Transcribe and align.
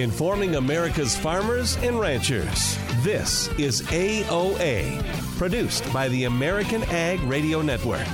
informing 0.00 0.56
America's 0.56 1.16
farmers 1.16 1.76
and 1.78 1.98
ranchers. 1.98 2.78
This 3.02 3.48
is 3.58 3.82
AOA, 3.82 5.02
produced 5.36 5.90
by 5.92 6.08
the 6.08 6.24
American 6.24 6.82
Ag 6.84 7.20
Radio 7.22 7.62
Network. 7.62 8.06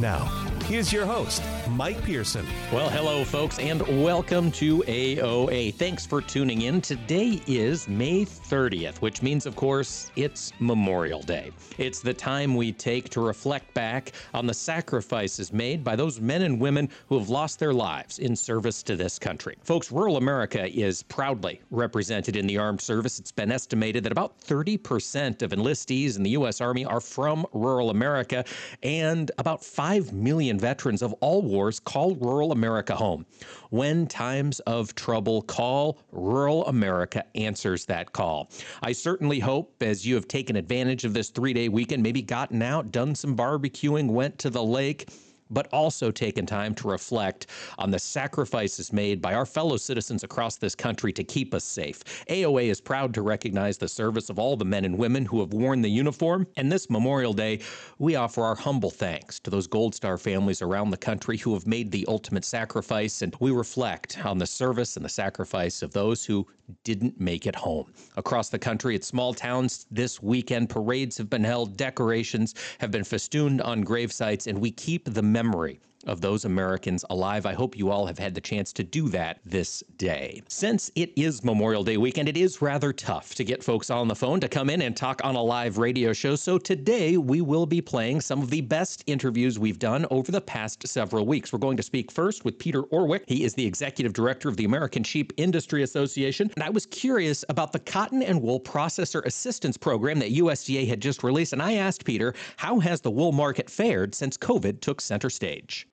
Now, 0.00 0.24
here's 0.64 0.92
your 0.92 1.06
host, 1.06 1.42
Mike 1.70 2.02
Pearson. 2.04 2.46
Well, 2.72 2.88
hello, 2.88 3.24
folks, 3.24 3.58
and 3.58 3.82
welcome 4.02 4.50
to 4.52 4.78
AOA. 4.82 5.74
Thanks 5.74 6.06
for 6.06 6.20
tuning 6.20 6.62
in. 6.62 6.80
Today 6.80 7.40
is 7.46 7.88
May 7.88 8.24
30th, 8.24 8.96
which 8.98 9.20
means, 9.22 9.46
of 9.46 9.56
course, 9.56 10.10
it's 10.16 10.52
Memorial 10.60 11.22
Day. 11.22 11.50
It's 11.78 12.00
the 12.00 12.14
time 12.14 12.54
we 12.54 12.72
take 12.72 13.08
to 13.10 13.20
reflect 13.20 13.72
back 13.74 14.12
on 14.32 14.46
the 14.46 14.54
sacrifices 14.54 15.52
made 15.52 15.82
by 15.82 15.96
those 15.96 16.20
men 16.20 16.42
and 16.42 16.60
women 16.60 16.88
who 17.08 17.18
have 17.18 17.28
lost 17.28 17.58
their 17.58 17.74
lives 17.74 18.18
in 18.20 18.36
service 18.36 18.82
to 18.84 18.94
this 18.94 19.18
country. 19.18 19.56
Folks, 19.62 19.90
rural 19.90 20.16
America 20.18 20.66
is 20.66 21.02
proudly 21.02 21.60
represented 21.70 22.36
in 22.36 22.46
the 22.46 22.58
armed 22.58 22.80
service. 22.80 23.18
It's 23.18 23.32
been 23.32 23.50
estimated 23.50 24.04
that 24.04 24.12
about 24.12 24.40
30% 24.40 25.42
of 25.42 25.50
enlistees 25.50 26.16
in 26.16 26.22
the 26.22 26.30
U.S. 26.30 26.60
Army 26.60 26.84
are 26.84 27.00
from 27.00 27.44
rural 27.52 27.90
America, 27.90 28.44
and 28.82 29.30
about 29.38 29.64
5 29.64 30.12
million 30.12 30.58
veterans 30.58 31.02
of 31.02 31.12
all 31.14 31.42
wars 31.56 31.80
call 31.80 32.14
rural 32.16 32.52
America 32.52 32.94
home. 32.94 33.24
When 33.70 34.06
times 34.06 34.60
of 34.60 34.94
trouble 34.94 35.40
call, 35.42 35.98
rural 36.12 36.66
America 36.66 37.24
answers 37.34 37.86
that 37.86 38.12
call. 38.12 38.50
I 38.82 38.92
certainly 38.92 39.40
hope, 39.40 39.82
as 39.82 40.06
you 40.06 40.14
have 40.16 40.28
taken 40.28 40.54
advantage 40.56 41.04
of 41.04 41.14
this 41.14 41.30
three 41.30 41.54
day 41.54 41.68
weekend, 41.68 42.02
maybe 42.02 42.20
gotten 42.20 42.60
out, 42.62 42.92
done 42.92 43.14
some 43.14 43.34
barbecuing, 43.34 44.08
went 44.08 44.38
to 44.40 44.50
the 44.50 44.62
lake, 44.62 45.08
but 45.50 45.68
also 45.72 46.10
taken 46.10 46.46
time 46.46 46.74
to 46.74 46.88
reflect 46.88 47.46
on 47.78 47.90
the 47.90 47.98
sacrifices 47.98 48.92
made 48.92 49.20
by 49.20 49.34
our 49.34 49.46
fellow 49.46 49.76
citizens 49.76 50.24
across 50.24 50.56
this 50.56 50.74
country 50.74 51.12
to 51.12 51.24
keep 51.24 51.54
us 51.54 51.64
safe. 51.64 52.02
AOA 52.28 52.70
is 52.70 52.80
proud 52.80 53.14
to 53.14 53.22
recognize 53.22 53.78
the 53.78 53.88
service 53.88 54.30
of 54.30 54.38
all 54.38 54.56
the 54.56 54.64
men 54.64 54.84
and 54.84 54.96
women 54.96 55.24
who 55.24 55.40
have 55.40 55.52
worn 55.52 55.82
the 55.82 55.88
uniform, 55.88 56.46
and 56.56 56.70
this 56.70 56.90
Memorial 56.90 57.32
Day, 57.32 57.60
we 57.98 58.16
offer 58.16 58.42
our 58.42 58.54
humble 58.54 58.90
thanks 58.90 59.38
to 59.40 59.50
those 59.50 59.66
Gold 59.66 59.94
Star 59.94 60.18
families 60.18 60.62
around 60.62 60.90
the 60.90 60.96
country 60.96 61.36
who 61.36 61.54
have 61.54 61.66
made 61.66 61.90
the 61.90 62.04
ultimate 62.08 62.44
sacrifice, 62.44 63.22
and 63.22 63.34
we 63.40 63.50
reflect 63.50 64.24
on 64.24 64.38
the 64.38 64.46
service 64.46 64.96
and 64.96 65.04
the 65.04 65.10
sacrifice 65.10 65.82
of 65.82 65.92
those 65.92 66.24
who 66.24 66.46
didn't 66.84 67.20
make 67.20 67.46
it 67.46 67.54
home. 67.54 67.92
Across 68.16 68.48
the 68.48 68.58
country, 68.58 68.94
at 68.94 69.04
small 69.04 69.32
towns 69.32 69.86
this 69.90 70.22
weekend, 70.22 70.68
parades 70.68 71.16
have 71.18 71.30
been 71.30 71.44
held, 71.44 71.76
decorations 71.76 72.54
have 72.78 72.90
been 72.90 73.04
festooned 73.04 73.60
on 73.62 73.82
grave 73.82 74.12
sites, 74.12 74.46
and 74.46 74.60
we 74.60 74.70
keep 74.70 75.04
the 75.04 75.22
memory 75.36 75.80
of 76.06 76.20
those 76.20 76.44
Americans 76.44 77.04
alive. 77.10 77.46
I 77.46 77.54
hope 77.54 77.76
you 77.76 77.90
all 77.90 78.06
have 78.06 78.18
had 78.18 78.34
the 78.34 78.40
chance 78.40 78.72
to 78.74 78.84
do 78.84 79.08
that 79.10 79.40
this 79.44 79.82
day. 79.96 80.42
Since 80.48 80.90
it 80.94 81.12
is 81.16 81.44
Memorial 81.44 81.84
Day 81.84 81.96
weekend, 81.96 82.28
it 82.28 82.36
is 82.36 82.62
rather 82.62 82.92
tough 82.92 83.34
to 83.34 83.44
get 83.44 83.62
folks 83.62 83.90
on 83.90 84.08
the 84.08 84.14
phone 84.14 84.40
to 84.40 84.48
come 84.48 84.70
in 84.70 84.82
and 84.82 84.96
talk 84.96 85.20
on 85.24 85.34
a 85.34 85.42
live 85.42 85.78
radio 85.78 86.12
show. 86.12 86.36
So 86.36 86.58
today 86.58 87.16
we 87.16 87.40
will 87.40 87.66
be 87.66 87.80
playing 87.80 88.20
some 88.20 88.42
of 88.42 88.50
the 88.50 88.60
best 88.60 89.04
interviews 89.06 89.58
we've 89.58 89.78
done 89.78 90.06
over 90.10 90.30
the 90.32 90.40
past 90.40 90.86
several 90.86 91.26
weeks. 91.26 91.52
We're 91.52 91.58
going 91.58 91.76
to 91.76 91.82
speak 91.82 92.10
first 92.10 92.44
with 92.44 92.58
Peter 92.58 92.82
Orwick. 92.84 93.24
He 93.26 93.44
is 93.44 93.54
the 93.54 93.66
executive 93.66 94.12
director 94.12 94.48
of 94.48 94.56
the 94.56 94.64
American 94.64 95.02
Sheep 95.02 95.32
Industry 95.36 95.82
Association. 95.82 96.50
And 96.54 96.64
I 96.64 96.70
was 96.70 96.86
curious 96.86 97.44
about 97.48 97.72
the 97.72 97.78
cotton 97.78 98.22
and 98.22 98.40
wool 98.40 98.60
processor 98.60 99.24
assistance 99.24 99.76
program 99.76 100.18
that 100.20 100.32
USDA 100.32 100.86
had 100.86 101.00
just 101.00 101.22
released. 101.22 101.52
And 101.52 101.62
I 101.62 101.74
asked 101.74 102.04
Peter, 102.04 102.34
how 102.56 102.78
has 102.80 103.00
the 103.00 103.10
wool 103.10 103.32
market 103.32 103.68
fared 103.68 104.14
since 104.14 104.36
COVID 104.36 104.80
took 104.80 105.00
center 105.00 105.30
stage? 105.30 105.86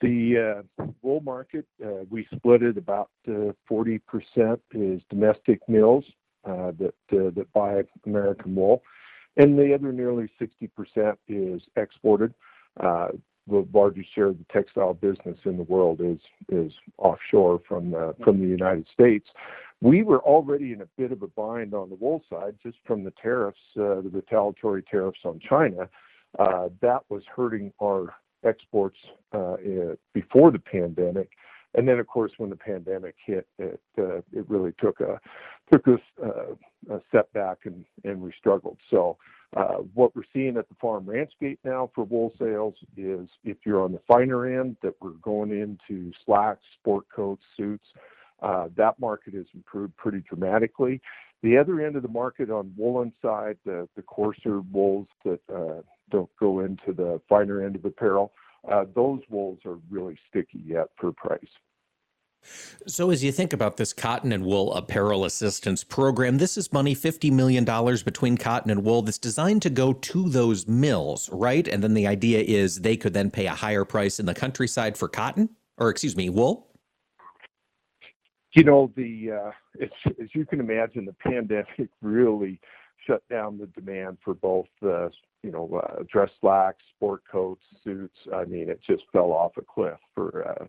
The 0.00 0.64
uh, 0.78 0.84
wool 1.02 1.20
market, 1.20 1.66
uh, 1.84 2.04
we 2.10 2.26
split 2.34 2.62
it 2.62 2.76
about 2.76 3.10
uh, 3.28 3.52
40% 3.70 4.00
is 4.72 5.00
domestic 5.08 5.60
mills 5.68 6.04
uh, 6.44 6.72
that 6.78 6.94
uh, 7.12 7.42
buy 7.54 7.82
American 8.06 8.54
wool, 8.54 8.82
and 9.36 9.58
the 9.58 9.74
other 9.74 9.92
nearly 9.92 10.28
60% 10.40 11.16
is 11.28 11.62
exported. 11.76 12.34
Uh, 12.78 13.08
the 13.46 13.66
largest 13.72 14.14
share 14.14 14.26
of 14.26 14.38
the 14.38 14.44
textile 14.52 14.94
business 14.94 15.38
in 15.44 15.56
the 15.56 15.64
world 15.64 16.00
is 16.50 16.72
offshore 16.98 17.60
from 17.66 17.90
the 17.90 18.46
United 18.46 18.86
States. 18.92 19.26
We 19.80 20.02
were 20.02 20.20
already 20.20 20.72
in 20.72 20.82
a 20.82 20.88
bit 20.98 21.10
of 21.10 21.22
a 21.22 21.26
bind 21.26 21.74
on 21.74 21.88
the 21.88 21.96
wool 21.96 22.22
side 22.30 22.56
just 22.62 22.76
from 22.86 23.02
the 23.02 23.12
tariffs, 23.20 23.58
the 23.74 24.08
retaliatory 24.12 24.82
tariffs 24.82 25.20
on 25.24 25.40
China. 25.40 25.88
that 26.38 27.00
was 27.08 27.22
hurting 27.34 27.72
our 27.82 28.14
exports 28.44 28.98
uh, 29.32 29.56
before 30.12 30.50
the 30.50 30.58
pandemic, 30.58 31.30
and 31.74 31.86
then 31.86 31.98
of 31.98 32.06
course 32.06 32.32
when 32.38 32.50
the 32.50 32.56
pandemic 32.56 33.14
hit, 33.24 33.46
it 33.58 33.80
uh, 33.98 34.18
it 34.32 34.48
really 34.48 34.72
took 34.80 35.00
a 35.00 35.20
took 35.72 35.86
us 35.88 36.00
uh, 36.24 36.94
a 36.94 37.00
setback 37.12 37.58
and 37.64 37.84
and 38.04 38.20
we 38.20 38.32
struggled. 38.38 38.78
So. 38.90 39.16
What 39.94 40.14
we're 40.14 40.22
seeing 40.32 40.56
at 40.56 40.68
the 40.68 40.76
farm 40.80 41.04
ranch 41.06 41.32
gate 41.40 41.58
now 41.64 41.90
for 41.92 42.04
wool 42.04 42.32
sales 42.38 42.74
is 42.96 43.28
if 43.42 43.56
you're 43.66 43.82
on 43.82 43.90
the 43.90 44.00
finer 44.06 44.60
end 44.60 44.76
that 44.80 44.94
we're 45.00 45.18
going 45.22 45.50
into 45.50 46.12
slacks, 46.24 46.62
sport 46.78 47.06
coats, 47.12 47.42
suits, 47.56 47.84
uh, 48.42 48.68
that 48.76 48.98
market 48.98 49.34
has 49.34 49.46
improved 49.54 49.96
pretty 49.96 50.22
dramatically. 50.28 51.00
The 51.42 51.56
other 51.56 51.80
end 51.80 51.96
of 51.96 52.02
the 52.02 52.08
market 52.08 52.50
on 52.50 52.72
woolen 52.76 53.12
side, 53.22 53.56
the, 53.64 53.88
the 53.96 54.02
coarser 54.02 54.60
wools 54.72 55.06
that 55.24 55.40
uh, 55.52 55.82
don't 56.10 56.30
go 56.38 56.60
into 56.60 56.92
the 56.92 57.20
finer 57.28 57.64
end 57.64 57.76
of 57.76 57.84
apparel. 57.84 58.32
Uh, 58.70 58.84
those 58.94 59.20
wools 59.30 59.58
are 59.64 59.78
really 59.88 60.18
sticky 60.28 60.62
yet 60.66 60.88
for 60.98 61.12
price. 61.12 61.40
So, 62.86 63.10
as 63.10 63.22
you 63.22 63.32
think 63.32 63.52
about 63.52 63.76
this 63.76 63.92
cotton 63.92 64.32
and 64.32 64.44
wool 64.44 64.72
apparel 64.72 65.24
assistance 65.24 65.84
program, 65.84 66.38
this 66.38 66.56
is 66.56 66.72
money 66.72 66.94
$50 66.94 67.30
million 67.30 67.64
between 67.64 68.38
cotton 68.38 68.70
and 68.70 68.82
wool 68.82 69.02
that's 69.02 69.18
designed 69.18 69.62
to 69.62 69.70
go 69.70 69.92
to 69.92 70.28
those 70.28 70.66
mills, 70.66 71.28
right? 71.32 71.68
And 71.68 71.84
then 71.84 71.92
the 71.92 72.06
idea 72.06 72.40
is 72.40 72.80
they 72.80 72.96
could 72.96 73.12
then 73.12 73.30
pay 73.30 73.46
a 73.46 73.54
higher 73.54 73.84
price 73.84 74.18
in 74.18 74.26
the 74.26 74.34
countryside 74.34 74.96
for 74.96 75.06
cotton, 75.08 75.50
or 75.76 75.90
excuse 75.90 76.16
me, 76.16 76.30
wool? 76.30 76.68
You 78.54 78.64
know, 78.64 78.90
the 78.96 79.32
uh, 79.32 79.50
as 79.80 80.28
you 80.34 80.46
can 80.46 80.60
imagine, 80.60 81.04
the 81.04 81.14
pandemic 81.14 81.88
really 82.02 82.60
shut 83.06 83.22
down 83.28 83.58
the 83.58 83.66
demand 83.80 84.18
for 84.24 84.34
both 84.34 84.66
uh, 84.82 85.08
you 85.42 85.50
know 85.50 85.82
uh, 85.82 86.02
dress 86.10 86.30
slacks, 86.40 86.82
sport 86.96 87.22
coats, 87.30 87.62
suits. 87.82 88.16
I 88.34 88.44
mean, 88.44 88.68
it 88.68 88.80
just 88.86 89.02
fell 89.12 89.32
off 89.32 89.52
a 89.56 89.62
cliff 89.62 89.98
for 90.14 90.48
uh, 90.48 90.66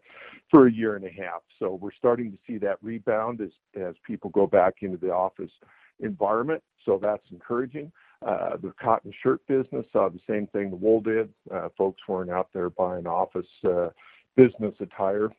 for 0.49 0.67
a 0.67 0.71
year 0.71 0.95
and 0.95 1.05
a 1.05 1.09
half. 1.09 1.41
So 1.59 1.75
we're 1.75 1.93
starting 1.97 2.31
to 2.31 2.37
see 2.47 2.57
that 2.59 2.77
rebound 2.81 3.41
as 3.41 3.51
as 3.79 3.95
people 4.05 4.29
go 4.31 4.47
back 4.47 4.75
into 4.81 4.97
the 4.97 5.11
office 5.11 5.51
environment. 5.99 6.63
So 6.85 6.99
that's 7.01 7.23
encouraging. 7.31 7.91
Uh, 8.25 8.55
the 8.61 8.71
cotton 8.79 9.11
shirt 9.23 9.41
business 9.47 9.85
saw 9.91 10.07
the 10.09 10.19
same 10.29 10.47
thing 10.47 10.69
the 10.69 10.75
wool 10.75 11.01
did. 11.01 11.29
Uh, 11.51 11.69
folks 11.77 12.01
weren't 12.07 12.29
out 12.29 12.49
there 12.53 12.69
buying 12.69 13.07
office 13.07 13.47
uh, 13.67 13.89
business 14.35 14.73
attire 14.79 15.29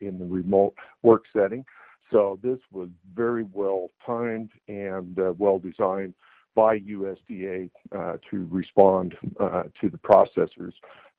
in 0.00 0.18
the 0.18 0.24
remote 0.24 0.74
work 1.02 1.22
setting. 1.34 1.64
So 2.10 2.38
this 2.42 2.58
was 2.70 2.88
very 3.14 3.46
well 3.52 3.90
timed 4.04 4.50
and 4.68 5.18
uh, 5.18 5.32
well 5.36 5.58
designed 5.58 6.14
by 6.54 6.78
USDA 6.80 7.70
uh, 7.94 8.16
to 8.30 8.48
respond 8.50 9.16
uh, 9.38 9.64
to 9.80 9.90
the 9.90 9.98
processors 9.98 10.72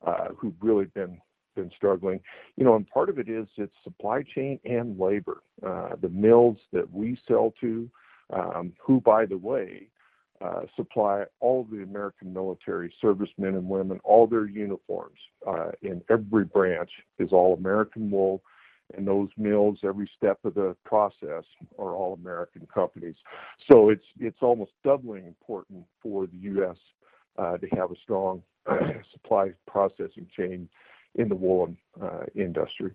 uh, 0.06 0.28
who've 0.36 0.54
really 0.60 0.86
been 0.86 1.20
been 1.54 1.70
struggling. 1.76 2.20
You 2.56 2.64
know, 2.64 2.76
and 2.76 2.86
part 2.88 3.08
of 3.08 3.18
it 3.18 3.28
is 3.28 3.46
it's 3.56 3.72
supply 3.82 4.22
chain 4.22 4.60
and 4.64 4.98
labor. 4.98 5.42
Uh, 5.64 5.96
the 6.00 6.08
mills 6.08 6.58
that 6.72 6.92
we 6.92 7.18
sell 7.26 7.52
to, 7.60 7.90
um, 8.32 8.72
who 8.80 9.00
by 9.00 9.26
the 9.26 9.36
way 9.36 9.88
uh, 10.40 10.62
supply 10.76 11.24
all 11.40 11.66
the 11.70 11.82
American 11.82 12.32
military 12.32 12.94
servicemen 13.00 13.54
and 13.54 13.68
women, 13.68 14.00
all 14.04 14.26
their 14.26 14.46
uniforms 14.46 15.18
uh, 15.46 15.70
in 15.82 16.00
every 16.08 16.44
branch 16.44 16.90
is 17.18 17.32
all 17.32 17.54
American 17.54 18.10
wool 18.10 18.42
and 18.96 19.06
those 19.06 19.28
mills 19.36 19.78
every 19.84 20.10
step 20.16 20.38
of 20.44 20.54
the 20.54 20.74
process 20.84 21.44
are 21.78 21.94
all 21.94 22.14
American 22.14 22.66
companies. 22.72 23.16
So 23.70 23.90
it's 23.90 24.04
it's 24.18 24.38
almost 24.40 24.72
doubly 24.84 25.20
important 25.26 25.84
for 26.02 26.26
the 26.26 26.36
U.S. 26.38 26.76
Uh, 27.38 27.56
to 27.58 27.66
have 27.68 27.90
a 27.90 27.96
strong 28.02 28.42
supply 29.12 29.52
processing 29.66 30.26
chain 30.36 30.68
in 31.14 31.28
the 31.28 31.34
woolen 31.34 31.76
uh, 32.00 32.24
industry. 32.34 32.92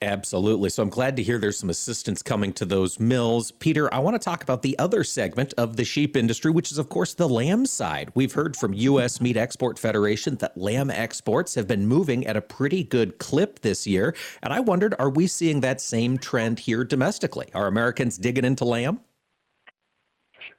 Absolutely. 0.00 0.68
So 0.70 0.82
I'm 0.82 0.88
glad 0.88 1.16
to 1.16 1.22
hear 1.22 1.38
there's 1.38 1.58
some 1.58 1.70
assistance 1.70 2.22
coming 2.22 2.52
to 2.54 2.64
those 2.64 3.00
mills. 3.00 3.50
Peter, 3.52 3.92
I 3.92 3.98
want 3.98 4.14
to 4.14 4.24
talk 4.24 4.42
about 4.42 4.62
the 4.62 4.78
other 4.78 5.04
segment 5.04 5.54
of 5.56 5.76
the 5.76 5.84
sheep 5.84 6.16
industry, 6.16 6.50
which 6.50 6.72
is, 6.72 6.78
of 6.78 6.88
course, 6.88 7.14
the 7.14 7.28
lamb 7.28 7.66
side. 7.66 8.10
We've 8.14 8.32
heard 8.32 8.56
from 8.56 8.74
U.S. 8.74 9.20
Meat 9.20 9.36
Export 9.36 9.78
Federation 9.78 10.36
that 10.36 10.56
lamb 10.56 10.90
exports 10.90 11.54
have 11.54 11.66
been 11.66 11.86
moving 11.86 12.26
at 12.26 12.36
a 12.36 12.42
pretty 12.42 12.84
good 12.84 13.18
clip 13.18 13.60
this 13.60 13.86
year. 13.86 14.14
And 14.42 14.52
I 14.52 14.60
wondered, 14.60 14.94
are 14.98 15.10
we 15.10 15.26
seeing 15.26 15.60
that 15.60 15.80
same 15.80 16.18
trend 16.18 16.58
here 16.60 16.84
domestically? 16.84 17.48
Are 17.54 17.66
Americans 17.66 18.18
digging 18.18 18.44
into 18.44 18.64
lamb? 18.64 19.00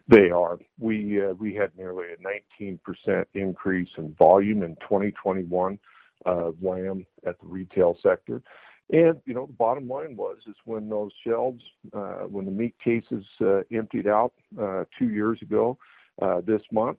They 0.07 0.31
are. 0.31 0.59
We 0.79 1.23
uh, 1.23 1.33
we 1.33 1.53
had 1.55 1.71
nearly 1.77 2.07
a 2.11 2.61
19% 2.61 3.25
increase 3.35 3.89
in 3.97 4.13
volume 4.15 4.63
in 4.63 4.75
2021 4.75 5.79
of 6.25 6.55
lamb 6.61 7.05
at 7.25 7.39
the 7.39 7.47
retail 7.47 7.97
sector. 8.03 8.41
And 8.91 9.19
you 9.25 9.33
know, 9.33 9.45
the 9.45 9.53
bottom 9.53 9.87
line 9.87 10.15
was 10.15 10.37
is 10.47 10.55
when 10.65 10.89
those 10.89 11.11
shelves, 11.25 11.63
uh, 11.93 12.25
when 12.29 12.45
the 12.45 12.51
meat 12.51 12.75
cases 12.83 13.25
uh, 13.41 13.61
emptied 13.71 14.07
out 14.07 14.33
uh, 14.59 14.83
two 14.99 15.09
years 15.09 15.39
ago, 15.41 15.77
uh, 16.21 16.41
this 16.45 16.61
month, 16.71 16.97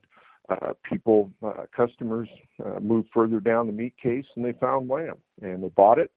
uh, 0.48 0.72
people, 0.82 1.30
uh, 1.44 1.64
customers 1.74 2.28
moved 2.80 3.08
further 3.12 3.40
down 3.40 3.66
the 3.66 3.72
meat 3.72 3.94
case 4.02 4.24
and 4.36 4.44
they 4.44 4.52
found 4.52 4.88
lamb 4.88 5.16
and 5.42 5.62
they 5.62 5.68
bought 5.68 5.98
it. 5.98 6.10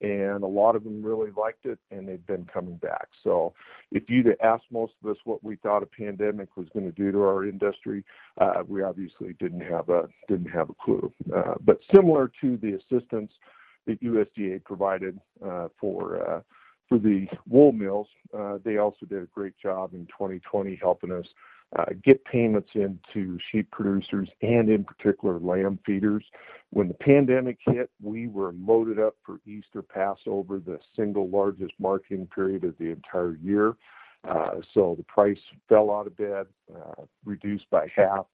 And 0.00 0.42
a 0.42 0.48
lot 0.48 0.74
of 0.74 0.82
them 0.82 1.00
really 1.00 1.30
liked 1.30 1.64
it, 1.64 1.78
and 1.92 2.08
they've 2.08 2.26
been 2.26 2.44
coming 2.52 2.74
back. 2.78 3.06
So, 3.22 3.54
if 3.92 4.10
you'd 4.10 4.36
asked 4.42 4.64
most 4.72 4.94
of 5.00 5.08
us 5.08 5.16
what 5.22 5.44
we 5.44 5.54
thought 5.54 5.84
a 5.84 5.86
pandemic 5.86 6.56
was 6.56 6.66
going 6.74 6.86
to 6.86 6.90
do 6.90 7.12
to 7.12 7.20
our 7.20 7.44
industry, 7.44 8.02
we 8.66 8.82
obviously 8.82 9.34
didn't 9.38 9.60
have 9.60 9.90
a 9.90 10.08
didn't 10.26 10.50
have 10.50 10.70
a 10.70 10.74
clue. 10.74 11.12
but 11.60 11.78
similar 11.94 12.32
to 12.40 12.56
the 12.56 12.72
assistance 12.72 13.30
that 13.86 14.02
USDA 14.02 14.64
provided 14.64 15.18
uh, 15.44 15.68
for 15.80 16.28
uh, 16.28 16.40
for 16.88 16.98
the 16.98 17.26
wool 17.48 17.72
mills. 17.72 18.08
Uh, 18.36 18.58
they 18.64 18.78
also 18.78 19.06
did 19.06 19.22
a 19.22 19.26
great 19.26 19.56
job 19.58 19.94
in 19.94 20.06
2020 20.06 20.76
helping 20.80 21.12
us 21.12 21.26
get 22.04 22.22
payments 22.26 22.68
into 22.74 23.38
sheep 23.50 23.70
producers 23.70 24.28
and 24.42 24.68
in 24.68 24.84
particular 24.84 25.38
lamb 25.38 25.78
feeders. 25.86 26.22
When 26.68 26.88
the 26.88 26.94
pandemic 26.94 27.58
hit, 27.66 27.90
we 28.02 28.28
were 28.28 28.52
loaded 28.52 28.98
up 28.98 29.14
for 29.24 29.40
Easter 29.46 29.80
Passover, 29.80 30.58
the 30.58 30.78
single 30.94 31.30
largest 31.30 31.72
marketing 31.78 32.28
period 32.34 32.64
of 32.64 32.76
the 32.78 32.90
entire 32.90 33.36
year. 33.42 33.74
Uh, 34.28 34.60
so 34.72 34.94
the 34.96 35.04
price 35.04 35.38
fell 35.68 35.90
out 35.90 36.06
of 36.06 36.16
bed, 36.16 36.46
uh, 36.74 37.02
reduced 37.24 37.68
by 37.70 37.86
half. 37.94 38.26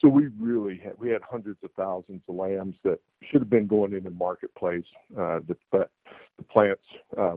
So 0.00 0.08
we 0.08 0.28
really 0.38 0.78
had 0.82 0.92
we 0.98 1.10
had 1.10 1.22
hundreds 1.22 1.58
of 1.62 1.70
thousands 1.76 2.22
of 2.28 2.34
lambs 2.34 2.76
that 2.84 3.00
should 3.22 3.40
have 3.40 3.50
been 3.50 3.66
going 3.66 3.94
in 3.94 4.04
the 4.04 4.10
marketplace, 4.10 4.84
uh, 5.18 5.40
but 5.70 5.90
the 6.36 6.44
plants 6.50 6.82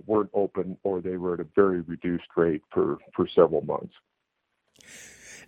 weren't 0.06 0.30
open 0.34 0.78
or 0.84 1.00
they 1.00 1.16
were 1.16 1.36
at 1.36 1.40
a 1.40 1.48
very 1.56 1.82
reduced 1.82 2.28
rate 2.36 2.62
for 2.74 3.00
several 3.34 3.62
months. 3.62 3.94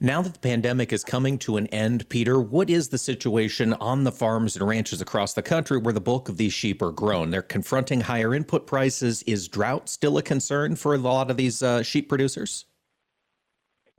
Now 0.03 0.23
that 0.23 0.33
the 0.33 0.39
pandemic 0.39 0.91
is 0.91 1.03
coming 1.03 1.37
to 1.39 1.57
an 1.57 1.67
end, 1.67 2.09
Peter, 2.09 2.41
what 2.41 2.71
is 2.71 2.89
the 2.89 2.97
situation 2.97 3.73
on 3.73 4.03
the 4.03 4.11
farms 4.11 4.55
and 4.55 4.67
ranches 4.67 4.99
across 4.99 5.33
the 5.33 5.43
country 5.43 5.77
where 5.77 5.93
the 5.93 6.01
bulk 6.01 6.27
of 6.27 6.37
these 6.37 6.53
sheep 6.53 6.81
are 6.81 6.91
grown? 6.91 7.29
They're 7.29 7.43
confronting 7.43 8.01
higher 8.01 8.33
input 8.33 8.65
prices. 8.65 9.21
Is 9.27 9.47
drought 9.47 9.89
still 9.89 10.17
a 10.17 10.23
concern 10.23 10.75
for 10.75 10.95
a 10.95 10.97
lot 10.97 11.29
of 11.29 11.37
these 11.37 11.61
uh, 11.61 11.83
sheep 11.83 12.09
producers? 12.09 12.65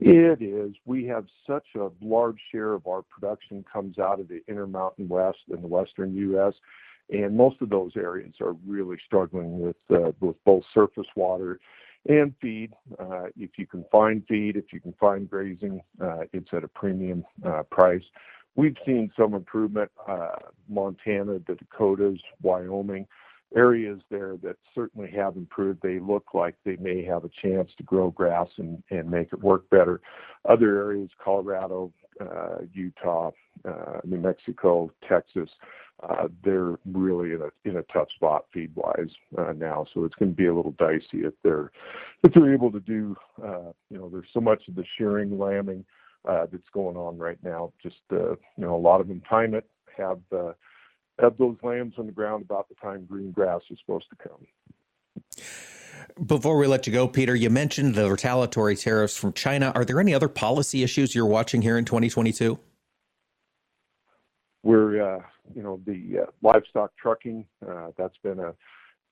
It 0.01 0.41
is. 0.41 0.73
We 0.83 1.05
have 1.05 1.25
such 1.47 1.67
a 1.77 1.87
large 2.01 2.39
share 2.51 2.73
of 2.73 2.85
our 2.85 3.03
production 3.03 3.63
comes 3.71 3.97
out 3.97 4.19
of 4.19 4.27
the 4.27 4.41
Intermountain 4.49 5.07
West 5.07 5.37
and 5.51 5.63
the 5.63 5.67
Western 5.67 6.13
U.S., 6.15 6.53
and 7.11 7.37
most 7.37 7.61
of 7.61 7.69
those 7.69 7.93
areas 7.95 8.33
are 8.41 8.57
really 8.67 8.97
struggling 9.05 9.61
with 9.61 9.77
uh, 9.89 10.11
with 10.19 10.35
both 10.43 10.63
surface 10.73 11.07
water 11.15 11.61
and 12.07 12.33
feed. 12.41 12.73
Uh, 12.99 13.25
if 13.37 13.51
you 13.57 13.65
can 13.65 13.85
find 13.91 14.23
feed, 14.27 14.55
if 14.57 14.65
you 14.73 14.79
can 14.79 14.93
find 14.99 15.29
grazing, 15.29 15.81
uh, 16.01 16.21
it's 16.33 16.49
at 16.53 16.63
a 16.63 16.67
premium 16.67 17.23
uh, 17.45 17.63
price. 17.63 18.03
We've 18.55 18.77
seen 18.85 19.11
some 19.17 19.33
improvement. 19.33 19.91
Uh, 20.07 20.35
Montana, 20.69 21.39
the 21.47 21.55
Dakotas, 21.55 22.19
Wyoming 22.41 23.07
areas 23.55 23.99
there 24.09 24.35
that 24.41 24.57
certainly 24.73 25.11
have 25.11 25.35
improved. 25.35 25.79
They 25.81 25.99
look 25.99 26.33
like 26.33 26.55
they 26.65 26.75
may 26.77 27.03
have 27.05 27.23
a 27.23 27.29
chance 27.41 27.69
to 27.77 27.83
grow 27.83 28.09
grass 28.09 28.47
and, 28.57 28.81
and 28.89 29.09
make 29.09 29.31
it 29.31 29.41
work 29.41 29.69
better. 29.69 30.01
Other 30.47 30.77
areas, 30.77 31.09
Colorado, 31.23 31.91
uh, 32.19 32.59
Utah, 32.73 33.31
uh, 33.65 33.99
New 34.03 34.19
Mexico, 34.19 34.91
Texas, 35.07 35.49
uh, 36.01 36.27
they're 36.43 36.77
really 36.85 37.33
in 37.33 37.41
a 37.41 37.69
in 37.69 37.77
a 37.77 37.83
tough 37.83 38.09
spot 38.15 38.45
feed 38.53 38.71
wise 38.75 39.09
uh, 39.37 39.53
now. 39.53 39.85
So 39.93 40.03
it's 40.03 40.15
going 40.15 40.31
to 40.31 40.35
be 40.35 40.47
a 40.47 40.53
little 40.53 40.75
dicey 40.77 41.23
if 41.23 41.33
they're 41.43 41.71
if 42.23 42.33
they're 42.33 42.53
able 42.53 42.71
to 42.71 42.79
do. 42.79 43.15
Uh, 43.41 43.71
you 43.89 43.97
know, 43.97 44.09
there's 44.09 44.27
so 44.33 44.41
much 44.41 44.67
of 44.67 44.75
the 44.75 44.83
shearing, 44.97 45.37
lambing 45.39 45.85
uh, 46.27 46.47
that's 46.51 46.69
going 46.73 46.97
on 46.97 47.17
right 47.17 47.37
now. 47.43 47.71
Just 47.81 48.01
uh, 48.11 48.31
you 48.31 48.37
know, 48.57 48.75
a 48.75 48.77
lot 48.77 49.01
of 49.01 49.07
them 49.07 49.21
time 49.29 49.53
it, 49.53 49.65
have 49.97 50.19
uh, 50.35 50.53
have 51.19 51.37
those 51.37 51.57
lambs 51.63 51.93
on 51.97 52.05
the 52.05 52.11
ground 52.11 52.43
about 52.43 52.67
the 52.69 52.75
time 52.75 53.05
green 53.05 53.31
grass 53.31 53.61
is 53.69 53.77
supposed 53.79 54.07
to 54.09 54.29
come. 54.29 54.45
Before 56.25 56.57
we 56.57 56.67
let 56.67 56.85
you 56.85 56.93
go, 56.93 57.07
Peter, 57.07 57.35
you 57.35 57.49
mentioned 57.49 57.95
the 57.95 58.09
retaliatory 58.11 58.75
tariffs 58.75 59.15
from 59.15 59.33
China. 59.33 59.71
Are 59.73 59.85
there 59.85 59.99
any 59.99 60.13
other 60.13 60.27
policy 60.27 60.83
issues 60.83 61.15
you're 61.15 61.25
watching 61.25 61.61
here 61.61 61.77
in 61.77 61.85
2022? 61.85 62.59
Uh, 65.03 65.19
you 65.53 65.61
know, 65.61 65.81
the 65.85 66.23
uh, 66.23 66.31
livestock 66.41 66.91
trucking, 66.95 67.45
uh, 67.67 67.87
that's 67.97 68.17
been 68.23 68.39
a 68.39 68.53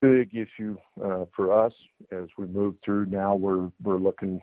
big 0.01 0.33
issue 0.33 0.77
uh, 1.03 1.25
for 1.35 1.51
us 1.65 1.73
as 2.11 2.27
we 2.38 2.45
move 2.47 2.75
through. 2.83 3.05
Now 3.07 3.35
we're, 3.35 3.69
we're 3.83 3.97
looking 3.97 4.39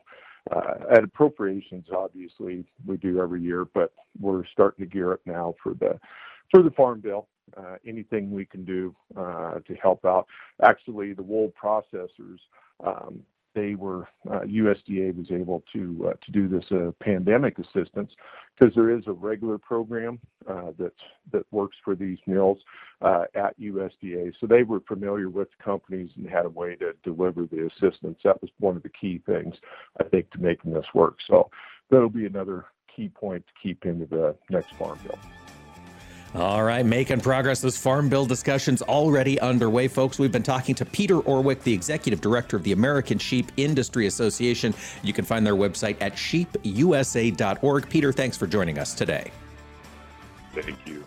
uh, 0.55 0.75
at 0.91 1.05
appropriations, 1.05 1.87
obviously, 1.95 2.67
we 2.87 2.97
do 2.99 3.21
every 3.21 3.41
year, 3.43 3.67
but 3.73 3.93
we're 4.21 4.45
starting 4.53 4.85
to 4.85 4.91
gear 4.91 5.13
up 5.13 5.21
now 5.27 5.55
for 5.63 5.75
the 5.75 5.99
for 6.51 6.63
the 6.63 6.71
farm 6.71 7.01
bill 7.01 7.29
uh, 7.59 7.77
anything 7.87 8.31
we 8.31 8.47
can 8.47 8.65
do 8.65 8.95
to 9.15 9.75
help 9.83 10.05
out. 10.05 10.27
Actually, 10.63 11.13
the 11.13 11.23
wool 11.23 11.53
processors, 11.63 12.39
um, 12.83 13.21
they 13.59 13.75
were 13.75 14.09
uh, 14.31 14.41
USDA 14.41 15.17
was 15.17 15.31
able 15.31 15.63
to 15.73 16.11
uh, 16.11 16.13
to 16.25 16.33
do 16.33 16.49
this 16.49 16.65
uh, 16.71 16.93
pandemic 17.03 17.59
assistance 17.59 18.13
because 18.59 18.75
there 18.75 18.97
is 18.97 19.03
a 19.07 19.13
regular 19.13 19.59
program 19.59 20.19
uh, 20.49 20.73
that 20.79 20.93
that 21.33 21.45
works 21.51 21.77
for 21.85 21.95
these 21.95 22.19
mills 22.27 22.59
at 23.03 23.59
USDA. 23.61 24.33
So 24.41 24.47
they 24.47 24.63
were 24.63 24.81
familiar 24.81 25.29
with 25.29 25.49
companies 25.63 26.11
and 26.17 26.29
had 26.29 26.47
a 26.47 26.51
way 26.51 26.77
to 26.77 26.93
deliver 27.05 27.47
the 27.47 27.67
assistance. 27.67 28.19
That 28.25 28.41
was 28.41 28.51
one 28.59 28.77
of 28.77 28.83
the 28.83 28.91
key 28.91 29.23
things 29.27 29.55
I 30.01 30.05
think 30.05 30.31
to 30.33 30.39
making 30.39 30.73
this 30.73 30.87
work. 30.95 31.19
So 31.27 31.51
that'll 31.91 32.09
be 32.09 32.27
another 32.27 32.67
key 32.95 33.09
point 33.09 33.45
to 33.47 33.53
keep 33.63 33.85
into 33.85 34.07
the 34.07 34.37
next 34.51 34.75
farm 34.75 34.99
bill. 35.05 35.19
All 36.35 36.63
right, 36.63 36.85
making 36.85 37.21
progress. 37.21 37.63
Those 37.63 37.79
farm 37.79 38.09
bill 38.09 38.27
discussions 38.27 38.83
already 38.83 39.41
underway, 39.41 39.89
folks. 39.89 40.19
We've 40.19 40.31
been 40.31 40.43
talking 40.43 40.75
to 40.75 40.85
Peter 40.85 41.17
Orwick, 41.21 41.63
the 41.63 41.73
executive 41.73 42.21
director 42.21 42.57
of 42.57 42.63
the 42.65 42.73
American 42.73 43.19
Sheep 43.19 43.51
Industry 43.57 44.07
Association. 44.07 44.75
You 45.03 45.15
can 45.15 45.25
find 45.25 45.47
their 45.47 45.57
website 45.57 45.97
at 46.01 46.15
sheepusa.org. 46.15 47.89
Peter, 47.89 48.13
thanks 48.13 48.37
for 48.37 48.47
joining 48.47 48.79
us 48.79 48.95
today. 48.95 49.31
Thank 50.55 50.87
you. 50.87 51.05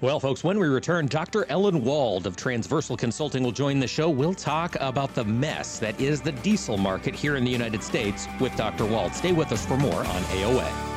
Well, 0.00 0.20
folks, 0.20 0.44
when 0.44 0.58
we 0.58 0.66
return, 0.66 1.06
Dr. 1.06 1.46
Ellen 1.48 1.82
Wald 1.82 2.26
of 2.26 2.36
Transversal 2.36 2.96
Consulting 2.96 3.42
will 3.42 3.52
join 3.52 3.80
the 3.80 3.86
show. 3.86 4.10
We'll 4.10 4.34
talk 4.34 4.76
about 4.80 5.14
the 5.14 5.24
mess 5.24 5.78
that 5.78 5.98
is 5.98 6.20
the 6.20 6.32
diesel 6.32 6.76
market 6.76 7.14
here 7.14 7.36
in 7.36 7.44
the 7.44 7.50
United 7.50 7.82
States 7.82 8.26
with 8.40 8.54
Dr. 8.56 8.84
Wald. 8.84 9.14
Stay 9.14 9.32
with 9.32 9.52
us 9.52 9.64
for 9.64 9.76
more 9.76 10.00
on 10.00 10.22
AOA. 10.24 10.95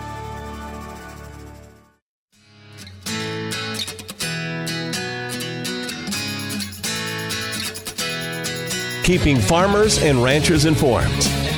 Keeping 9.09 9.39
farmers 9.39 9.97
and 10.03 10.23
ranchers 10.23 10.65
informed. 10.65 11.09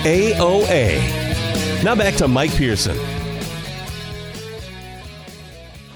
AOA. 0.05 1.83
Now 1.83 1.95
back 1.95 2.13
to 2.15 2.27
Mike 2.29 2.55
Pearson. 2.55 2.97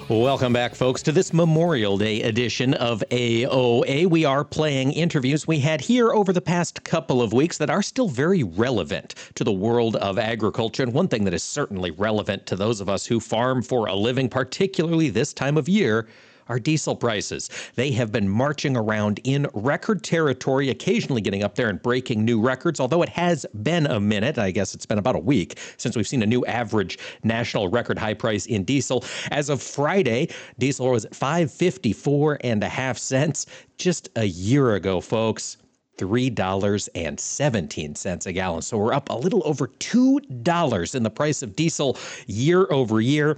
Welcome 0.09 0.51
back, 0.51 0.75
folks, 0.75 1.01
to 1.03 1.13
this 1.13 1.31
Memorial 1.31 1.97
Day 1.97 2.23
edition 2.23 2.73
of 2.73 3.01
AOA. 3.09 4.05
We 4.07 4.25
are 4.25 4.43
playing 4.43 4.91
interviews 4.91 5.47
we 5.47 5.59
had 5.59 5.79
here 5.79 6.11
over 6.11 6.33
the 6.33 6.41
past 6.41 6.83
couple 6.83 7.21
of 7.21 7.31
weeks 7.31 7.57
that 7.59 7.69
are 7.69 7.81
still 7.81 8.09
very 8.09 8.43
relevant 8.43 9.15
to 9.35 9.45
the 9.45 9.53
world 9.53 9.95
of 9.95 10.19
agriculture. 10.19 10.83
And 10.83 10.91
one 10.91 11.07
thing 11.07 11.23
that 11.23 11.33
is 11.33 11.41
certainly 11.41 11.91
relevant 11.91 12.45
to 12.47 12.57
those 12.57 12.81
of 12.81 12.89
us 12.89 13.05
who 13.05 13.21
farm 13.21 13.61
for 13.61 13.85
a 13.85 13.95
living, 13.95 14.27
particularly 14.27 15.09
this 15.09 15.31
time 15.31 15.55
of 15.55 15.69
year, 15.69 16.05
are 16.47 16.59
diesel 16.59 16.95
prices. 16.95 17.49
They 17.75 17.91
have 17.91 18.11
been 18.11 18.29
marching 18.29 18.77
around 18.77 19.19
in 19.23 19.47
record 19.53 20.03
territory, 20.03 20.69
occasionally 20.69 21.21
getting 21.21 21.43
up 21.43 21.55
there 21.55 21.69
and 21.69 21.81
breaking 21.81 22.23
new 22.23 22.41
records, 22.41 22.79
although 22.79 23.01
it 23.01 23.09
has 23.09 23.45
been 23.63 23.85
a 23.87 23.99
minute. 23.99 24.37
I 24.37 24.51
guess 24.51 24.75
it's 24.75 24.85
been 24.85 24.97
about 24.97 25.15
a 25.15 25.19
week 25.19 25.59
since 25.77 25.95
we've 25.95 26.07
seen 26.07 26.23
a 26.23 26.27
new 26.27 26.45
average 26.45 26.99
national 27.23 27.69
record 27.69 27.97
high 27.97 28.13
price 28.13 28.45
in 28.45 28.63
diesel. 28.63 29.03
As 29.31 29.49
of 29.49 29.61
Friday, 29.61 30.29
diesel 30.59 30.89
was 30.89 31.05
at 31.05 31.15
554 31.15 32.39
and 32.41 32.63
a 32.63 32.69
half 32.69 32.97
cents. 32.97 33.45
Just 33.77 34.09
a 34.15 34.25
year 34.25 34.75
ago, 34.75 35.01
folks, 35.01 35.57
$3.17 35.97 38.25
a 38.25 38.33
gallon. 38.33 38.61
So 38.61 38.77
we're 38.77 38.93
up 38.93 39.09
a 39.09 39.13
little 39.13 39.41
over 39.45 39.67
$2 39.67 40.95
in 40.95 41.03
the 41.03 41.09
price 41.09 41.43
of 41.43 41.55
diesel 41.55 41.97
year 42.27 42.67
over 42.71 43.01
year. 43.01 43.37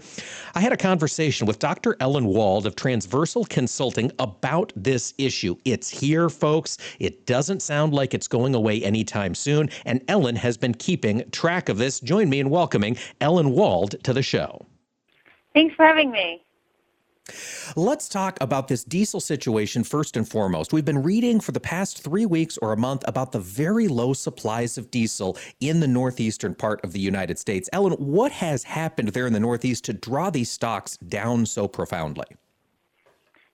I 0.56 0.62
had 0.62 0.74
a 0.74 0.78
conversation 0.78 1.48
with 1.48 1.60
Dr. 1.60 1.96
Ellen 2.00 2.26
Wald 2.26 2.66
of 2.66 2.76
Transversal 2.76 3.46
Consulting 3.46 4.12
about 4.20 4.74
this 4.76 5.14
issue. 5.18 5.56
It's 5.66 5.90
here, 5.90 6.30
folks. 6.30 6.78
It 7.00 7.26
doesn't 7.26 7.62
sound 7.62 7.94
like 7.94 8.14
it's 8.14 8.28
going 8.28 8.56
away 8.56 8.84
anytime 8.84 9.36
soon. 9.36 9.70
And 9.86 10.04
Ellen 10.08 10.36
has 10.36 10.58
been 10.58 10.74
keeping 10.74 11.30
track 11.32 11.70
of 11.70 11.78
this. 11.78 12.00
Join 12.00 12.30
me 12.30 12.40
in 12.40 12.50
welcoming 12.50 12.98
Ellen 13.22 13.52
Wald 13.52 13.96
to 14.04 14.14
the 14.14 14.24
show. 14.24 14.66
Thanks 15.54 15.76
for 15.76 15.86
having 15.86 16.12
me. 16.12 16.44
Let's 17.76 18.08
talk 18.08 18.38
about 18.42 18.68
this 18.68 18.84
diesel 18.84 19.20
situation 19.20 19.84
first 19.84 20.18
and 20.18 20.28
foremost. 20.28 20.74
We've 20.74 20.86
been 20.86 21.04
reading 21.04 21.40
for 21.40 21.52
the 21.52 21.60
past 21.60 22.02
three 22.02 22.26
weeks 22.26 22.58
or 22.60 22.74
a 22.74 22.78
month 22.78 23.04
about 23.08 23.32
the 23.32 23.40
very 23.40 23.88
low 23.88 24.14
supplies 24.14 24.78
of 24.78 24.92
diesel 24.92 25.38
in 25.60 25.80
the 25.80 25.88
northeastern 25.88 26.56
part 26.56 26.84
of 26.84 26.94
the 26.94 27.00
United 27.00 27.38
States. 27.38 27.70
Ellen, 27.74 27.94
what 27.94 28.32
has 28.32 28.64
happened 28.64 29.10
there 29.10 29.28
in 29.28 29.34
the 29.34 29.40
Northeast 29.40 29.84
to 29.86 29.94
draw 29.94 30.30
these 30.30 30.50
stocks 30.50 30.98
down 30.98 31.46
so 31.46 31.68
profoundly? 31.68 32.28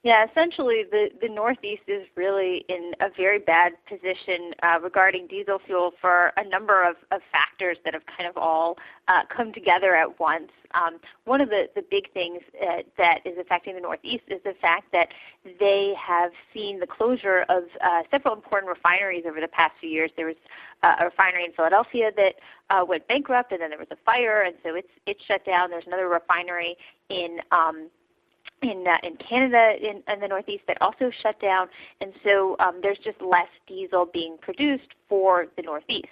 Yeah, 0.03 0.25
essentially, 0.29 0.83
the, 0.91 1.12
the 1.22 1.29
Northeast 1.29 1.83
is 1.88 2.05
really 2.17 2.65
in 2.67 2.91
a 3.00 3.07
very 3.15 3.39
bad 3.39 3.72
position 3.88 4.51
uh, 4.62 4.77
regarding 4.81 5.27
diesel 5.27 5.60
fuel 5.65 5.93
for 6.01 6.33
a 6.36 6.43
number 6.45 6.83
of, 6.83 6.98
of 7.12 7.22
factors 7.31 7.77
that 7.86 7.93
have 7.93 8.03
kind 8.05 8.29
of 8.29 8.36
all 8.36 8.77
uh, 9.07 9.22
come 9.33 9.53
together 9.53 9.95
at 9.95 10.19
once. 10.19 10.51
Um, 10.74 10.98
one 11.24 11.39
of 11.39 11.48
the, 11.48 11.69
the 11.74 11.86
big 11.89 12.12
things 12.12 12.41
uh, 12.62 12.79
that 12.98 13.19
is 13.24 13.38
affecting 13.39 13.75
the 13.75 13.79
Northeast 13.79 14.25
is 14.27 14.41
the 14.43 14.55
fact 14.62 14.91
that 14.91 15.07
they 15.57 15.93
have 15.98 16.31
seen 16.53 16.81
the 16.81 16.88
closure 16.88 17.45
of 17.48 17.63
uh, 17.81 18.01
several 18.12 18.36
important 18.36 18.67
refineries 18.67 19.24
over 19.25 19.39
the 19.39 19.48
past 19.48 19.72
few 19.79 19.89
years. 19.89 20.12
There 20.17 20.25
was 20.25 20.36
uh, 20.83 20.95
a 21.00 21.05
refinery 21.05 21.45
in 21.45 21.53
Philadelphia 21.53 22.12
that 22.17 22.36
uh, 22.69 22.83
went 22.83 23.07
bankrupt, 23.07 23.53
and 23.53 23.62
then 23.62 23.69
there 23.69 23.79
was 23.79 23.88
a 23.91 23.98
fire, 24.05 24.41
and 24.41 24.55
so 24.63 24.75
it's 24.75 24.89
it's 25.05 25.24
shut 25.24 25.45
down. 25.45 25.69
There's 25.69 25.88
another 25.88 26.10
refinery 26.10 26.75
in 27.07 27.38
um, 27.53 27.88
in 28.63 28.86
uh, 28.88 28.98
in 29.03 29.17
Canada 29.17 29.74
in, 29.79 30.03
in 30.12 30.20
the 30.20 30.27
Northeast 30.27 30.63
that 30.67 30.82
also 30.82 31.12
shut 31.22 31.39
down, 31.39 31.67
and 32.01 32.13
so 32.24 32.55
um, 32.60 32.79
there's 32.82 33.00
just 33.00 33.22
less 33.22 33.50
diesel 33.67 34.08
being 34.12 34.38
produced 34.41 34.96
for 35.10 35.48
the 35.58 35.62
Northeast. 35.62 36.08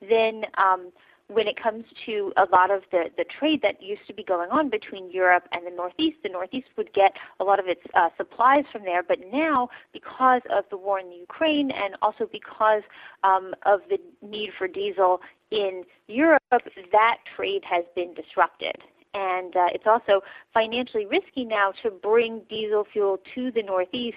Then 0.00 0.44
um, 0.58 0.92
when 1.28 1.48
it 1.48 1.60
comes 1.60 1.84
to 2.04 2.32
a 2.36 2.44
lot 2.52 2.70
of 2.70 2.82
the, 2.92 3.04
the 3.16 3.24
trade 3.24 3.60
that 3.62 3.82
used 3.82 4.06
to 4.06 4.14
be 4.14 4.22
going 4.22 4.50
on 4.50 4.68
between 4.68 5.10
Europe 5.10 5.48
and 5.52 5.66
the 5.66 5.70
Northeast, 5.70 6.18
the 6.22 6.28
Northeast 6.28 6.68
would 6.76 6.92
get 6.92 7.14
a 7.40 7.44
lot 7.44 7.58
of 7.58 7.66
its 7.66 7.80
uh, 7.94 8.10
supplies 8.16 8.64
from 8.70 8.84
there. 8.84 9.02
But 9.02 9.18
now, 9.32 9.68
because 9.92 10.42
of 10.50 10.64
the 10.70 10.76
war 10.76 11.00
in 11.00 11.10
Ukraine 11.10 11.70
and 11.72 11.96
also 12.00 12.28
because 12.30 12.82
um, 13.24 13.54
of 13.64 13.80
the 13.88 13.98
need 14.22 14.50
for 14.56 14.68
diesel 14.68 15.20
in 15.50 15.82
Europe, 16.06 16.42
that 16.50 17.18
trade 17.34 17.62
has 17.64 17.84
been 17.96 18.14
disrupted 18.14 18.76
and 19.16 19.56
uh, 19.56 19.68
it's 19.72 19.86
also 19.86 20.20
financially 20.52 21.06
risky 21.06 21.44
now 21.44 21.72
to 21.82 21.90
bring 21.90 22.42
diesel 22.50 22.86
fuel 22.92 23.18
to 23.34 23.50
the 23.50 23.62
Northeast 23.62 24.16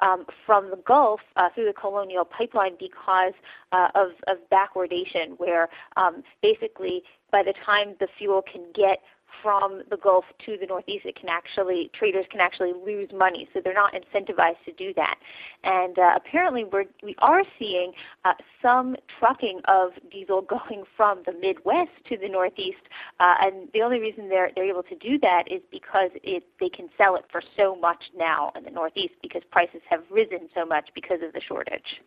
um, 0.00 0.26
from 0.44 0.70
the 0.70 0.76
Gulf 0.76 1.20
uh, 1.36 1.50
through 1.54 1.66
the 1.66 1.72
Colonial 1.72 2.24
Pipeline 2.24 2.74
because 2.78 3.32
uh, 3.70 3.88
of, 3.94 4.08
of 4.26 4.38
backwardation, 4.50 5.38
where 5.38 5.68
um, 5.96 6.24
basically 6.42 7.04
by 7.30 7.44
the 7.44 7.54
time 7.64 7.94
the 8.00 8.08
fuel 8.18 8.42
can 8.42 8.64
get 8.74 9.02
from 9.42 9.82
the 9.90 9.96
Gulf 9.96 10.24
to 10.46 10.56
the 10.58 10.66
Northeast, 10.66 11.06
it 11.06 11.16
can 11.16 11.28
actually 11.28 11.90
traders 11.92 12.26
can 12.30 12.40
actually 12.40 12.72
lose 12.72 13.08
money, 13.12 13.48
so 13.52 13.60
they're 13.62 13.74
not 13.74 13.94
incentivized 13.94 14.62
to 14.64 14.72
do 14.72 14.92
that. 14.94 15.16
And 15.64 15.98
uh, 15.98 16.12
apparently, 16.16 16.64
we're 16.64 16.84
we 17.02 17.14
are 17.18 17.42
seeing 17.58 17.92
uh, 18.24 18.34
some 18.62 18.96
trucking 19.18 19.60
of 19.66 19.90
diesel 20.10 20.42
going 20.68 20.84
from 20.96 21.22
the 21.26 21.32
Midwest 21.32 21.90
to 22.08 22.16
the 22.16 22.28
Northeast, 22.28 22.82
uh, 23.18 23.34
and 23.40 23.68
the 23.72 23.82
only 23.82 24.00
reason 24.00 24.28
they're 24.28 24.50
they're 24.54 24.68
able 24.68 24.84
to 24.84 24.96
do 24.96 25.18
that 25.20 25.44
is 25.50 25.60
because 25.70 26.10
it 26.22 26.44
they 26.58 26.68
can 26.68 26.88
sell 26.96 27.16
it 27.16 27.24
for 27.30 27.42
so 27.56 27.76
much 27.76 28.10
now 28.16 28.52
in 28.56 28.64
the 28.64 28.70
Northeast 28.70 29.14
because 29.22 29.42
prices 29.50 29.80
have 29.88 30.02
risen 30.10 30.48
so 30.54 30.64
much 30.64 30.90
because 30.94 31.18
of 31.22 31.32
the 31.32 31.40
shortage. 31.40 32.00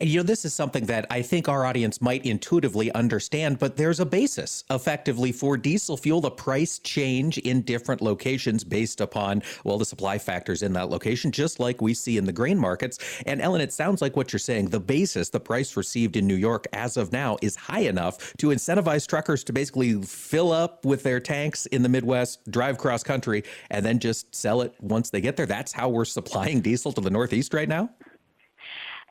And 0.00 0.08
you 0.08 0.18
know, 0.18 0.22
this 0.22 0.44
is 0.44 0.54
something 0.54 0.86
that 0.86 1.06
I 1.10 1.22
think 1.22 1.48
our 1.48 1.64
audience 1.64 2.00
might 2.00 2.24
intuitively 2.24 2.92
understand, 2.92 3.58
but 3.58 3.76
there's 3.76 4.00
a 4.00 4.06
basis 4.06 4.64
effectively 4.70 5.32
for 5.32 5.56
diesel 5.56 5.96
fuel. 5.96 6.20
The 6.20 6.30
price 6.30 6.78
change 6.78 7.38
in 7.38 7.62
different 7.62 8.00
locations 8.00 8.64
based 8.64 9.00
upon, 9.00 9.42
well, 9.64 9.78
the 9.78 9.84
supply 9.84 10.18
factors 10.18 10.62
in 10.62 10.72
that 10.74 10.90
location, 10.90 11.30
just 11.32 11.60
like 11.60 11.80
we 11.80 11.94
see 11.94 12.16
in 12.16 12.24
the 12.24 12.32
grain 12.32 12.58
markets. 12.58 12.98
And 13.26 13.40
Ellen, 13.40 13.60
it 13.60 13.72
sounds 13.72 14.00
like 14.00 14.16
what 14.16 14.32
you're 14.32 14.40
saying, 14.40 14.70
the 14.70 14.80
basis, 14.80 15.28
the 15.28 15.40
price 15.40 15.76
received 15.76 16.16
in 16.16 16.26
New 16.26 16.36
York 16.36 16.66
as 16.72 16.96
of 16.96 17.12
now 17.12 17.36
is 17.42 17.56
high 17.56 17.80
enough 17.80 18.34
to 18.38 18.48
incentivize 18.48 19.06
truckers 19.06 19.44
to 19.44 19.52
basically 19.52 20.00
fill 20.02 20.52
up 20.52 20.84
with 20.84 21.02
their 21.02 21.20
tanks 21.20 21.66
in 21.66 21.82
the 21.82 21.88
Midwest, 21.88 22.50
drive 22.50 22.78
cross 22.78 23.02
country, 23.02 23.44
and 23.70 23.84
then 23.84 23.98
just 23.98 24.34
sell 24.34 24.62
it 24.62 24.74
once 24.80 25.10
they 25.10 25.20
get 25.20 25.36
there. 25.36 25.46
That's 25.46 25.72
how 25.72 25.88
we're 25.88 26.04
supplying 26.04 26.60
diesel 26.60 26.92
to 26.92 27.00
the 27.00 27.10
Northeast 27.10 27.54
right 27.54 27.68
now? 27.68 27.90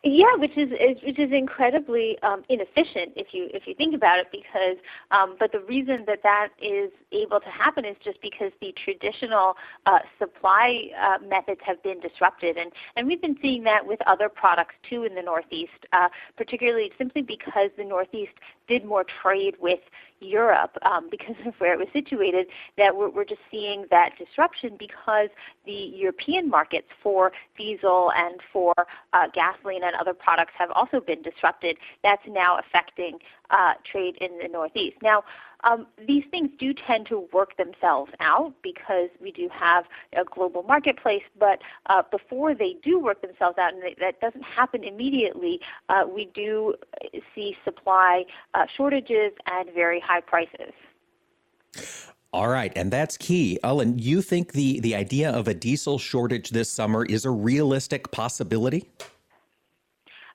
Yeah, 0.03 0.35
which 0.37 0.57
is, 0.57 0.69
is 0.71 0.97
which 1.03 1.19
is 1.19 1.31
incredibly 1.33 2.17
um, 2.23 2.43
inefficient 2.47 3.11
if 3.17 3.33
you 3.33 3.49
if 3.53 3.67
you 3.67 3.75
think 3.75 3.93
about 3.93 4.19
it. 4.19 4.27
Because 4.31 4.77
um, 5.11 5.35
but 5.37 5.51
the 5.51 5.59
reason 5.59 6.05
that 6.07 6.23
that 6.23 6.49
is 6.61 6.89
able 7.11 7.41
to 7.41 7.49
happen 7.49 7.83
is 7.83 7.97
just 8.03 8.21
because 8.21 8.51
the 8.61 8.73
traditional 8.83 9.55
uh, 9.85 9.99
supply 10.17 10.85
uh, 11.01 11.17
methods 11.27 11.59
have 11.65 11.83
been 11.83 11.99
disrupted, 11.99 12.55
and 12.55 12.71
and 12.95 13.07
we've 13.07 13.21
been 13.21 13.35
seeing 13.41 13.63
that 13.63 13.85
with 13.85 13.99
other 14.07 14.29
products 14.29 14.75
too 14.89 15.03
in 15.03 15.15
the 15.15 15.21
Northeast, 15.21 15.85
uh, 15.91 16.07
particularly 16.37 16.91
simply 16.97 17.21
because 17.21 17.69
the 17.77 17.83
Northeast 17.83 18.31
did 18.69 18.85
more 18.85 19.03
trade 19.21 19.55
with 19.59 19.79
Europe 20.21 20.77
um, 20.83 21.07
because 21.09 21.35
of 21.45 21.53
where 21.59 21.73
it 21.73 21.79
was 21.79 21.87
situated, 21.93 22.47
that 22.77 22.95
we're, 22.95 23.09
we're 23.09 23.25
just 23.25 23.41
seeing 23.49 23.85
that 23.89 24.11
disruption 24.17 24.75
because 24.77 25.29
the 25.65 25.71
European 25.71 26.49
markets 26.49 26.87
for 27.01 27.31
diesel 27.57 28.11
and 28.15 28.39
for 28.51 28.73
uh, 29.13 29.27
gasoline 29.33 29.83
and 29.83 29.95
other 29.95 30.13
products 30.13 30.53
have 30.57 30.71
also 30.71 30.99
been 30.99 31.21
disrupted. 31.21 31.77
That's 32.03 32.21
now 32.27 32.59
affecting 32.59 33.19
uh, 33.49 33.73
trade 33.89 34.17
in 34.21 34.37
the 34.41 34.47
Northeast. 34.47 34.97
Now, 35.01 35.23
um, 35.63 35.87
these 36.07 36.23
things 36.31 36.49
do 36.57 36.73
tend 36.73 37.07
to 37.07 37.27
work 37.33 37.57
themselves 37.57 38.11
out 38.19 38.53
because 38.61 39.09
we 39.21 39.31
do 39.31 39.49
have 39.51 39.85
a 40.13 40.23
global 40.23 40.63
marketplace, 40.63 41.23
but 41.37 41.59
uh, 41.87 42.03
before 42.11 42.55
they 42.55 42.75
do 42.83 42.99
work 42.99 43.21
themselves 43.21 43.57
out, 43.57 43.73
and 43.73 43.83
that 43.99 44.19
doesn't 44.21 44.43
happen 44.43 44.83
immediately, 44.83 45.59
uh, 45.89 46.03
we 46.07 46.25
do 46.33 46.75
see 47.35 47.57
supply 47.63 48.25
uh, 48.53 48.65
shortages 48.75 49.31
and 49.47 49.69
very 49.73 49.99
high 49.99 50.21
prices. 50.21 50.73
All 52.31 52.47
right, 52.47 52.71
and 52.75 52.91
that's 52.91 53.17
key. 53.17 53.57
Ellen, 53.63 53.97
you 53.97 54.21
think 54.21 54.53
the, 54.53 54.79
the 54.81 54.95
idea 54.95 55.31
of 55.31 55.47
a 55.47 55.53
diesel 55.53 55.97
shortage 55.97 56.51
this 56.51 56.69
summer 56.69 57.03
is 57.03 57.25
a 57.25 57.31
realistic 57.31 58.11
possibility? 58.11 58.87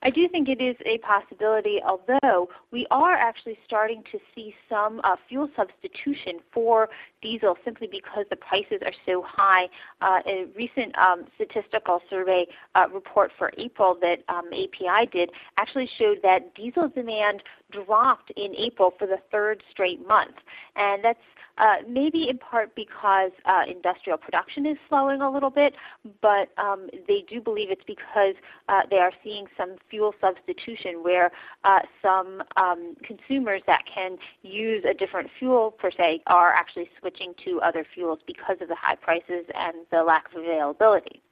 I 0.05 0.11
do 0.11 0.29
think 0.29 0.51
it 0.51 0.61
is 0.61 0.77
a 0.85 0.99
possibility, 0.99 1.81
although 1.83 2.51
we 2.71 2.87
are 2.91 3.15
actually 3.15 3.59
starting 3.67 4.03
to 4.13 4.19
see 4.35 4.55
some 4.69 5.01
uh, 5.03 5.17
fuel 5.27 5.49
substitution 5.57 6.41
for 6.53 6.91
diesel 7.23 7.57
simply 7.65 7.89
because 7.91 8.27
the 8.29 8.37
prices 8.37 8.81
are 8.85 8.93
so 9.07 9.25
high. 9.27 9.67
Uh, 10.03 10.21
a 10.27 10.45
recent 10.55 10.97
um, 10.99 11.25
statistical 11.37 12.03
survey 12.11 12.47
uh, 12.75 12.87
report 12.93 13.33
for 13.39 13.51
April 13.57 13.97
that 14.03 14.19
um, 14.29 14.45
API 14.53 15.09
did 15.11 15.31
actually 15.57 15.89
showed 15.99 16.19
that 16.23 16.55
diesel 16.55 16.89
demand 16.89 17.43
dropped 17.71 18.31
in 18.37 18.55
April 18.57 18.93
for 18.99 19.07
the 19.07 19.19
third 19.31 19.63
straight 19.71 20.07
month. 20.07 20.37
And 20.77 21.05
that's 21.05 21.19
uh, 21.59 21.77
maybe 21.89 22.29
in 22.29 22.39
part 22.39 22.75
because 22.75 23.31
uh, 23.45 23.63
industrial 23.69 24.19
production 24.19 24.67
is 24.67 24.77
slowing 24.89 25.21
a 25.21 25.31
little 25.31 25.51
bit, 25.51 25.75
but 26.21 26.49
um, 26.59 26.89
they 27.07 27.25
do 27.29 27.41
believe 27.41 27.71
it's 27.71 27.85
because 27.87 28.35
uh, 28.69 28.81
they 28.91 28.99
are 28.99 29.13
seeing 29.23 29.47
some 29.57 29.77
fuel 29.89 30.15
substitution 30.21 31.03
where 31.03 31.31
uh, 31.63 31.81
some 32.03 32.43
um, 32.57 32.97
consumers 33.05 33.63
that 33.67 33.83
can 33.93 34.17
use 34.43 34.85
a 34.89 34.95
different 34.95 35.31
fuel 35.39 35.71
per 35.71 35.91
se 35.93 36.23
are 36.27 36.53
actually 36.53 36.91
switching 36.99 37.33
to 37.45 37.61
other 37.61 37.87
fuels 37.95 38.19
because 38.27 38.57
of 38.61 38.69
the 38.69 38.77
high 38.77 38.97
prices 38.97 39.47
and 39.55 39.77
the 39.93 40.03
lack 40.03 40.27
of 40.35 40.43
availability. 40.43 41.23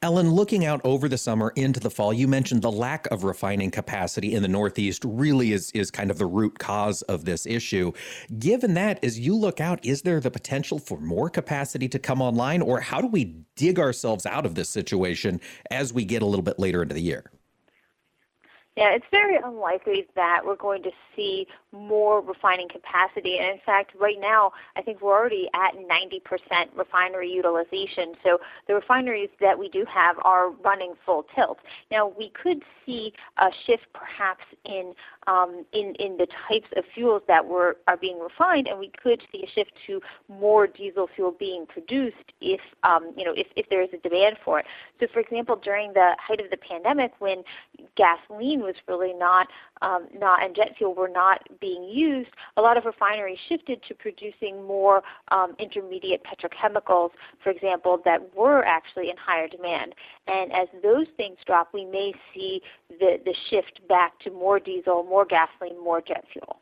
Ellen, 0.00 0.30
looking 0.30 0.64
out 0.64 0.80
over 0.84 1.08
the 1.08 1.18
summer 1.18 1.52
into 1.56 1.80
the 1.80 1.90
fall, 1.90 2.12
you 2.12 2.28
mentioned 2.28 2.62
the 2.62 2.70
lack 2.70 3.06
of 3.10 3.24
refining 3.24 3.70
capacity 3.70 4.34
in 4.34 4.42
the 4.42 4.48
Northeast 4.48 5.04
really 5.04 5.52
is, 5.52 5.70
is 5.72 5.90
kind 5.90 6.10
of 6.10 6.18
the 6.18 6.26
root 6.26 6.58
cause 6.58 7.02
of 7.02 7.24
this 7.24 7.46
issue. 7.46 7.92
Given 8.38 8.74
that, 8.74 9.02
as 9.04 9.18
you 9.18 9.36
look 9.36 9.60
out, 9.60 9.84
is 9.84 10.02
there 10.02 10.20
the 10.20 10.30
potential 10.30 10.78
for 10.78 10.98
more 11.00 11.28
capacity 11.28 11.88
to 11.88 11.98
come 11.98 12.22
online, 12.22 12.62
or 12.62 12.80
how 12.80 13.00
do 13.00 13.08
we 13.08 13.36
dig 13.56 13.78
ourselves 13.78 14.26
out 14.26 14.46
of 14.46 14.54
this 14.54 14.68
situation 14.68 15.40
as 15.70 15.92
we 15.92 16.04
get 16.04 16.22
a 16.22 16.26
little 16.26 16.42
bit 16.42 16.58
later 16.58 16.82
into 16.82 16.94
the 16.94 17.02
year? 17.02 17.30
Yeah, 18.76 18.90
it's 18.94 19.04
very 19.10 19.36
unlikely 19.36 20.06
that 20.14 20.40
we're 20.44 20.56
going 20.56 20.82
to 20.84 20.90
see 21.14 21.46
more 21.72 22.20
refining 22.20 22.68
capacity. 22.68 23.38
And 23.38 23.50
in 23.50 23.58
fact, 23.64 23.92
right 23.98 24.20
now, 24.20 24.52
I 24.76 24.82
think 24.82 25.00
we're 25.00 25.18
already 25.18 25.48
at 25.54 25.74
90% 25.74 26.20
refinery 26.76 27.30
utilization. 27.30 28.14
So 28.22 28.38
the 28.68 28.74
refineries 28.74 29.30
that 29.40 29.58
we 29.58 29.68
do 29.68 29.84
have 29.88 30.16
are 30.22 30.50
running 30.50 30.94
full 31.04 31.24
tilt. 31.34 31.58
Now, 31.90 32.12
we 32.16 32.30
could 32.30 32.62
see 32.84 33.12
a 33.38 33.48
shift 33.66 33.86
perhaps 33.92 34.44
in 34.64 34.92
um, 35.26 35.64
in, 35.72 35.94
in 36.00 36.16
the 36.16 36.26
types 36.48 36.66
of 36.76 36.84
fuels 36.94 37.22
that 37.28 37.46
were 37.46 37.76
are 37.86 37.96
being 37.96 38.18
refined, 38.18 38.66
and 38.66 38.78
we 38.78 38.90
could 39.02 39.22
see 39.30 39.44
a 39.44 39.50
shift 39.50 39.72
to 39.86 40.00
more 40.28 40.66
diesel 40.66 41.08
fuel 41.14 41.34
being 41.38 41.64
produced 41.66 42.16
if 42.40 42.60
um, 42.82 43.12
you 43.16 43.24
know 43.24 43.32
if, 43.36 43.46
if 43.56 43.68
there 43.70 43.82
is 43.82 43.90
a 43.92 43.98
demand 43.98 44.36
for 44.44 44.58
it. 44.58 44.66
So, 45.00 45.06
for 45.12 45.20
example, 45.20 45.56
during 45.56 45.92
the 45.92 46.16
height 46.18 46.40
of 46.40 46.50
the 46.50 46.56
pandemic, 46.56 47.12
when 47.20 47.44
gasoline 47.96 48.60
was 48.60 48.74
really 48.88 49.12
not 49.14 49.48
um, 49.82 50.08
not 50.14 50.42
and 50.42 50.54
jet 50.54 50.74
fuel 50.78 50.94
were 50.94 51.08
not 51.08 51.40
being 51.60 51.84
used, 51.84 52.30
a 52.56 52.62
lot 52.62 52.76
of 52.76 52.84
refineries 52.84 53.38
shifted 53.48 53.82
to 53.88 53.94
producing 53.94 54.64
more 54.64 55.02
um, 55.30 55.54
intermediate 55.58 56.22
petrochemicals, 56.24 57.10
for 57.42 57.50
example, 57.50 58.00
that 58.04 58.34
were 58.34 58.64
actually 58.64 59.10
in 59.10 59.16
higher 59.16 59.48
demand. 59.48 59.94
And 60.26 60.52
as 60.52 60.68
those 60.82 61.06
things 61.16 61.36
drop, 61.46 61.74
we 61.74 61.84
may 61.84 62.12
see 62.32 62.62
the, 62.88 63.18
the 63.24 63.34
shift 63.50 63.80
back 63.88 64.18
to 64.20 64.30
more 64.30 64.58
diesel, 64.58 65.02
more 65.04 65.26
gasoline, 65.26 65.82
more 65.82 66.00
jet 66.00 66.24
fuel. 66.32 66.61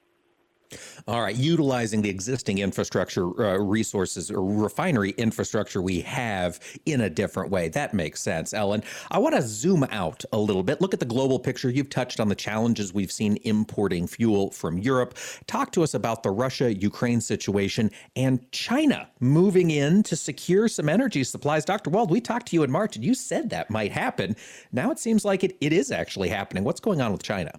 All 1.08 1.20
right, 1.20 1.34
utilizing 1.34 2.02
the 2.02 2.08
existing 2.08 2.58
infrastructure 2.58 3.26
uh, 3.42 3.58
resources 3.58 4.30
or 4.30 4.44
refinery 4.44 5.10
infrastructure 5.12 5.82
we 5.82 6.00
have 6.02 6.60
in 6.86 7.00
a 7.00 7.10
different 7.10 7.50
way. 7.50 7.68
That 7.68 7.94
makes 7.94 8.20
sense, 8.20 8.54
Ellen. 8.54 8.82
I 9.10 9.18
want 9.18 9.34
to 9.34 9.42
zoom 9.42 9.84
out 9.90 10.24
a 10.32 10.38
little 10.38 10.62
bit. 10.62 10.80
Look 10.80 10.94
at 10.94 11.00
the 11.00 11.06
global 11.06 11.38
picture. 11.38 11.70
You've 11.70 11.90
touched 11.90 12.20
on 12.20 12.28
the 12.28 12.34
challenges 12.34 12.92
we've 12.92 13.12
seen 13.12 13.38
importing 13.42 14.06
fuel 14.06 14.50
from 14.50 14.78
Europe. 14.78 15.16
Talk 15.46 15.72
to 15.72 15.82
us 15.82 15.94
about 15.94 16.22
the 16.22 16.30
Russia 16.30 16.74
Ukraine 16.74 17.20
situation 17.20 17.90
and 18.16 18.50
China 18.52 19.08
moving 19.20 19.70
in 19.70 20.02
to 20.04 20.16
secure 20.16 20.68
some 20.68 20.88
energy 20.88 21.24
supplies. 21.24 21.64
Dr. 21.64 21.90
Wald, 21.90 22.10
we 22.10 22.20
talked 22.20 22.48
to 22.48 22.56
you 22.56 22.62
in 22.62 22.70
March 22.70 22.96
and 22.96 23.04
you 23.04 23.14
said 23.14 23.50
that 23.50 23.70
might 23.70 23.92
happen. 23.92 24.36
Now 24.72 24.90
it 24.90 24.98
seems 24.98 25.24
like 25.24 25.42
it, 25.44 25.56
it 25.60 25.72
is 25.72 25.90
actually 25.90 26.28
happening. 26.28 26.64
What's 26.64 26.80
going 26.80 27.00
on 27.00 27.12
with 27.12 27.22
China? 27.22 27.52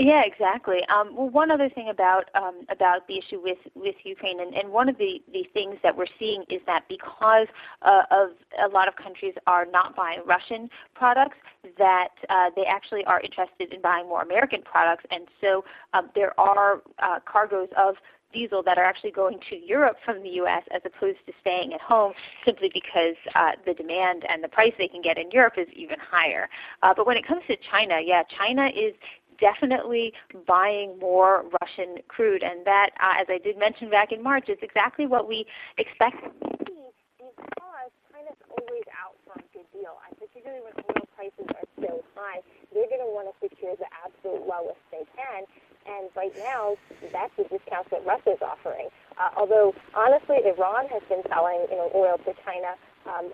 Yeah, 0.00 0.22
exactly. 0.24 0.78
Um, 0.88 1.16
well, 1.16 1.28
one 1.28 1.50
other 1.50 1.68
thing 1.68 1.88
about 1.88 2.26
um, 2.36 2.60
about 2.68 3.08
the 3.08 3.18
issue 3.18 3.40
with, 3.42 3.58
with 3.74 3.96
Ukraine, 4.04 4.38
and, 4.40 4.54
and 4.54 4.70
one 4.70 4.88
of 4.88 4.96
the, 4.96 5.20
the 5.32 5.44
things 5.52 5.74
that 5.82 5.96
we're 5.96 6.06
seeing 6.20 6.44
is 6.48 6.60
that 6.66 6.84
because 6.88 7.48
uh, 7.82 8.02
of 8.12 8.30
a 8.64 8.68
lot 8.68 8.86
of 8.86 8.94
countries 8.94 9.34
are 9.48 9.66
not 9.66 9.96
buying 9.96 10.20
Russian 10.24 10.70
products, 10.94 11.36
that 11.78 12.10
uh, 12.30 12.50
they 12.54 12.64
actually 12.64 13.04
are 13.06 13.20
interested 13.20 13.72
in 13.72 13.82
buying 13.82 14.08
more 14.08 14.22
American 14.22 14.62
products, 14.62 15.04
and 15.10 15.26
so 15.40 15.64
um, 15.94 16.10
there 16.14 16.38
are 16.38 16.80
uh, 17.00 17.18
cargoes 17.26 17.68
of 17.76 17.96
diesel 18.32 18.62
that 18.62 18.78
are 18.78 18.84
actually 18.84 19.10
going 19.10 19.40
to 19.50 19.56
Europe 19.56 19.96
from 20.04 20.22
the 20.22 20.28
U.S. 20.30 20.62
as 20.70 20.82
opposed 20.84 21.18
to 21.26 21.32
staying 21.40 21.72
at 21.72 21.80
home 21.80 22.12
simply 22.44 22.70
because 22.72 23.16
uh, 23.34 23.52
the 23.66 23.74
demand 23.74 24.24
and 24.28 24.44
the 24.44 24.48
price 24.48 24.72
they 24.78 24.88
can 24.88 25.02
get 25.02 25.18
in 25.18 25.30
Europe 25.30 25.54
is 25.56 25.68
even 25.74 25.96
higher. 25.98 26.48
Uh, 26.82 26.92
but 26.94 27.06
when 27.06 27.16
it 27.16 27.26
comes 27.26 27.42
to 27.48 27.56
China, 27.70 28.00
yeah, 28.04 28.22
China 28.24 28.66
is 28.66 28.94
definitely 29.40 30.12
buying 30.46 30.98
more 30.98 31.44
Russian 31.60 31.98
crude, 32.08 32.42
and 32.42 32.64
that, 32.66 32.90
uh, 33.00 33.20
as 33.20 33.26
I 33.28 33.38
did 33.38 33.58
mention 33.58 33.90
back 33.90 34.12
in 34.12 34.22
March, 34.22 34.48
is 34.48 34.58
exactly 34.62 35.06
what 35.06 35.28
we 35.28 35.46
expected. 35.78 36.30
Because 36.48 37.90
China's 38.12 38.40
always 38.50 38.84
out 38.98 39.14
for 39.24 39.38
a 39.38 39.44
good 39.52 39.66
deal, 39.72 39.96
and 40.06 40.18
particularly 40.18 40.62
when 40.62 40.74
oil 40.90 41.06
prices 41.16 41.46
are 41.54 41.68
so 41.80 42.04
high, 42.14 42.40
they're 42.74 42.88
going 42.88 43.02
to 43.02 43.10
want 43.10 43.28
to 43.30 43.34
secure 43.40 43.74
the 43.76 43.86
absolute 44.04 44.46
lowest 44.46 44.78
they 44.90 45.06
can. 45.16 45.44
And 45.88 46.10
right 46.14 46.34
now, 46.36 46.76
that's 47.12 47.32
the 47.36 47.44
discounts 47.44 47.90
that 47.90 48.04
Russia's 48.04 48.42
offering. 48.42 48.88
Uh, 49.16 49.30
although 49.36 49.74
honestly, 49.94 50.36
Iran 50.44 50.86
has 50.88 51.02
been 51.08 51.22
selling 51.28 51.66
you 51.70 51.76
know 51.76 51.90
oil 51.94 52.18
to 52.18 52.34
China 52.44 52.76
um, 53.08 53.32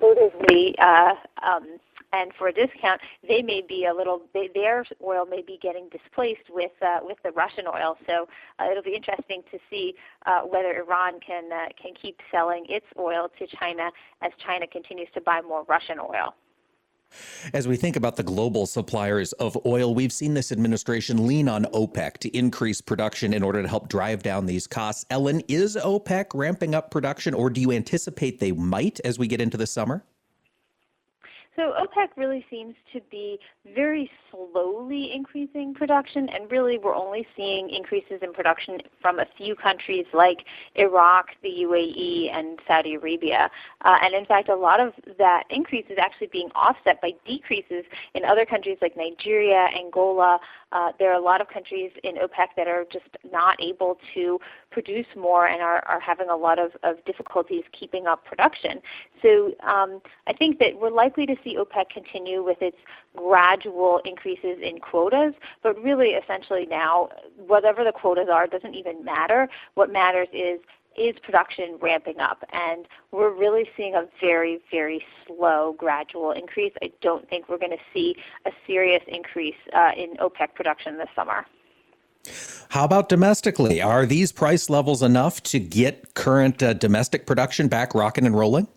furtively. 0.00 0.74
Uh, 0.78 1.14
um, 1.42 1.78
and 2.12 2.32
for 2.38 2.48
a 2.48 2.52
discount, 2.52 3.00
they 3.26 3.42
may 3.42 3.62
be 3.66 3.86
a 3.86 3.94
little. 3.94 4.22
They, 4.34 4.50
their 4.54 4.84
oil 5.02 5.24
may 5.26 5.42
be 5.42 5.58
getting 5.62 5.88
displaced 5.88 6.50
with 6.50 6.72
uh, 6.82 7.00
with 7.02 7.18
the 7.22 7.30
Russian 7.30 7.66
oil. 7.66 7.96
So 8.06 8.28
uh, 8.58 8.70
it'll 8.70 8.82
be 8.82 8.94
interesting 8.94 9.42
to 9.50 9.58
see 9.70 9.94
uh, 10.26 10.42
whether 10.42 10.78
Iran 10.78 11.20
can 11.20 11.50
uh, 11.52 11.66
can 11.80 11.94
keep 12.00 12.18
selling 12.30 12.66
its 12.68 12.86
oil 12.98 13.30
to 13.38 13.46
China 13.58 13.90
as 14.22 14.32
China 14.44 14.66
continues 14.66 15.08
to 15.14 15.20
buy 15.20 15.40
more 15.40 15.64
Russian 15.68 15.98
oil. 15.98 16.34
As 17.52 17.68
we 17.68 17.76
think 17.76 17.96
about 17.96 18.16
the 18.16 18.22
global 18.22 18.64
suppliers 18.64 19.32
of 19.34 19.58
oil, 19.66 19.94
we've 19.94 20.12
seen 20.12 20.32
this 20.32 20.50
administration 20.50 21.26
lean 21.26 21.46
on 21.46 21.64
OPEC 21.66 22.16
to 22.18 22.36
increase 22.36 22.80
production 22.80 23.34
in 23.34 23.42
order 23.42 23.60
to 23.60 23.68
help 23.68 23.88
drive 23.88 24.22
down 24.22 24.46
these 24.46 24.66
costs. 24.66 25.04
Ellen, 25.10 25.42
is 25.46 25.76
OPEC 25.76 26.26
ramping 26.32 26.74
up 26.74 26.90
production, 26.90 27.34
or 27.34 27.50
do 27.50 27.60
you 27.60 27.70
anticipate 27.70 28.40
they 28.40 28.52
might 28.52 28.98
as 29.04 29.18
we 29.18 29.26
get 29.26 29.42
into 29.42 29.58
the 29.58 29.66
summer? 29.66 30.04
So 31.54 31.74
OPEC 31.78 32.08
really 32.16 32.44
seems 32.48 32.74
to 32.94 33.00
be 33.10 33.38
very 33.74 34.10
slowly 34.30 35.12
increasing 35.14 35.74
production, 35.74 36.28
and 36.30 36.50
really 36.50 36.78
we're 36.78 36.94
only 36.94 37.26
seeing 37.36 37.68
increases 37.68 38.20
in 38.22 38.32
production 38.32 38.78
from 39.02 39.18
a 39.18 39.26
few 39.36 39.54
countries 39.54 40.06
like 40.14 40.46
Iraq, 40.76 41.26
the 41.42 41.50
UAE, 41.50 42.34
and 42.34 42.58
Saudi 42.66 42.94
Arabia. 42.94 43.50
Uh, 43.84 43.98
and 44.02 44.14
in 44.14 44.24
fact, 44.24 44.48
a 44.48 44.56
lot 44.56 44.80
of 44.80 44.94
that 45.18 45.44
increase 45.50 45.84
is 45.90 45.98
actually 46.00 46.28
being 46.28 46.48
offset 46.54 47.02
by 47.02 47.12
decreases 47.26 47.84
in 48.14 48.24
other 48.24 48.46
countries 48.46 48.78
like 48.80 48.96
Nigeria, 48.96 49.66
Angola. 49.76 50.40
Uh, 50.72 50.92
there 50.98 51.10
are 51.10 51.18
a 51.18 51.24
lot 51.24 51.40
of 51.40 51.48
countries 51.48 51.90
in 52.02 52.16
OPEC 52.16 52.48
that 52.56 52.66
are 52.66 52.84
just 52.92 53.04
not 53.30 53.60
able 53.60 53.98
to 54.14 54.38
produce 54.70 55.06
more 55.16 55.46
and 55.46 55.62
are, 55.62 55.84
are 55.86 56.00
having 56.00 56.28
a 56.30 56.36
lot 56.36 56.58
of, 56.58 56.72
of 56.82 57.04
difficulties 57.04 57.62
keeping 57.78 58.06
up 58.06 58.24
production. 58.24 58.80
So 59.20 59.52
um, 59.66 60.00
I 60.26 60.32
think 60.32 60.58
that 60.58 60.78
we're 60.80 60.90
likely 60.90 61.26
to 61.26 61.36
see 61.44 61.56
OPEC 61.56 61.90
continue 61.90 62.42
with 62.42 62.60
its 62.60 62.76
gradual 63.16 64.00
increases 64.04 64.58
in 64.62 64.78
quotas, 64.78 65.34
but 65.62 65.80
really 65.82 66.10
essentially 66.10 66.66
now, 66.66 67.10
whatever 67.36 67.84
the 67.84 67.92
quotas 67.92 68.28
are 68.32 68.46
doesn't 68.46 68.74
even 68.74 69.04
matter. 69.04 69.48
What 69.74 69.92
matters 69.92 70.28
is 70.32 70.60
is 70.96 71.14
production 71.22 71.78
ramping 71.80 72.20
up? 72.20 72.44
And 72.52 72.86
we're 73.10 73.32
really 73.32 73.68
seeing 73.76 73.94
a 73.94 74.06
very, 74.20 74.60
very 74.70 75.04
slow, 75.26 75.74
gradual 75.78 76.32
increase. 76.32 76.72
I 76.82 76.92
don't 77.00 77.28
think 77.28 77.48
we're 77.48 77.58
going 77.58 77.72
to 77.72 77.84
see 77.92 78.16
a 78.46 78.50
serious 78.66 79.02
increase 79.08 79.56
uh, 79.74 79.92
in 79.96 80.14
OPEC 80.16 80.54
production 80.54 80.98
this 80.98 81.08
summer. 81.14 81.46
How 82.68 82.84
about 82.84 83.08
domestically? 83.08 83.82
Are 83.82 84.06
these 84.06 84.32
price 84.32 84.70
levels 84.70 85.02
enough 85.02 85.42
to 85.44 85.58
get 85.58 86.14
current 86.14 86.62
uh, 86.62 86.72
domestic 86.72 87.26
production 87.26 87.68
back 87.68 87.94
rocking 87.94 88.26
and 88.26 88.36
rolling? 88.36 88.68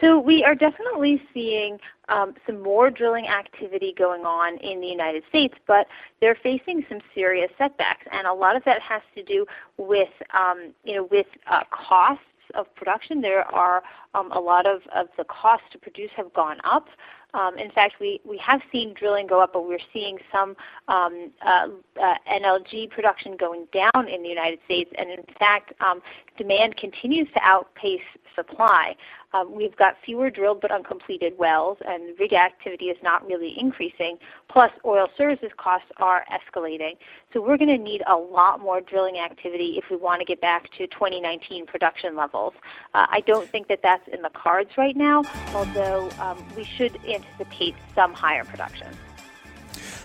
So 0.00 0.18
we 0.18 0.42
are 0.44 0.54
definitely 0.54 1.22
seeing 1.34 1.78
um, 2.10 2.34
some 2.46 2.62
more 2.62 2.90
drilling 2.90 3.26
activity 3.26 3.94
going 3.96 4.24
on 4.24 4.58
in 4.58 4.80
the 4.80 4.86
United 4.86 5.22
States, 5.28 5.54
but 5.66 5.86
they're 6.20 6.38
facing 6.42 6.84
some 6.88 7.00
serious 7.14 7.50
setbacks, 7.56 8.06
and 8.12 8.26
a 8.26 8.34
lot 8.34 8.56
of 8.56 8.64
that 8.64 8.82
has 8.82 9.02
to 9.14 9.22
do 9.22 9.46
with 9.78 10.10
um, 10.34 10.72
you 10.84 10.96
know 10.96 11.08
with 11.10 11.26
uh, 11.46 11.62
costs 11.70 12.24
of 12.54 12.72
production. 12.74 13.20
There 13.20 13.44
are 13.54 13.82
um, 14.14 14.32
a 14.32 14.40
lot 14.40 14.66
of, 14.66 14.82
of 14.94 15.08
the 15.16 15.24
costs 15.24 15.66
to 15.72 15.78
produce 15.78 16.10
have 16.16 16.32
gone 16.34 16.58
up. 16.64 16.88
Um, 17.32 17.56
in 17.58 17.70
fact, 17.70 17.94
we, 18.00 18.20
we 18.24 18.38
have 18.38 18.60
seen 18.72 18.92
drilling 18.94 19.26
go 19.26 19.40
up, 19.40 19.52
but 19.52 19.66
we're 19.66 19.78
seeing 19.92 20.18
some 20.32 20.56
um, 20.88 21.30
uh, 21.46 21.68
uh, 22.02 22.14
NLG 22.30 22.90
production 22.90 23.36
going 23.36 23.66
down 23.72 24.08
in 24.08 24.22
the 24.22 24.28
United 24.28 24.58
States. 24.64 24.90
And 24.98 25.10
in 25.10 25.24
fact, 25.38 25.72
um, 25.80 26.02
demand 26.36 26.76
continues 26.76 27.28
to 27.34 27.40
outpace 27.42 28.02
supply. 28.34 28.96
Um, 29.32 29.54
we've 29.54 29.76
got 29.76 29.96
fewer 30.04 30.30
drilled 30.30 30.60
but 30.60 30.70
uncompleted 30.70 31.38
wells, 31.38 31.78
and 31.86 32.18
rig 32.18 32.32
activity 32.32 32.86
is 32.86 32.96
not 33.02 33.26
really 33.26 33.58
increasing. 33.58 34.18
Plus, 34.48 34.70
oil 34.84 35.08
services 35.16 35.50
costs 35.56 35.88
are 35.98 36.24
escalating. 36.30 36.96
So 37.32 37.40
we're 37.40 37.56
going 37.56 37.68
to 37.68 37.78
need 37.78 38.02
a 38.06 38.16
lot 38.16 38.60
more 38.60 38.80
drilling 38.80 39.18
activity 39.18 39.78
if 39.78 39.90
we 39.90 39.96
want 39.96 40.20
to 40.20 40.24
get 40.24 40.40
back 40.40 40.70
to 40.72 40.86
2019 40.86 41.66
production 41.66 42.16
levels. 42.16 42.54
Uh, 42.94 43.06
I 43.08 43.20
don't 43.20 43.48
think 43.48 43.68
that 43.68 43.80
that's 43.82 44.06
in 44.08 44.22
the 44.22 44.30
cards 44.30 44.70
right 44.76 44.96
now, 44.96 45.22
although 45.54 46.10
um, 46.20 46.44
we 46.56 46.64
should 46.64 46.98
anticipate 47.06 47.74
some 47.94 48.12
higher 48.12 48.44
production. 48.44 48.88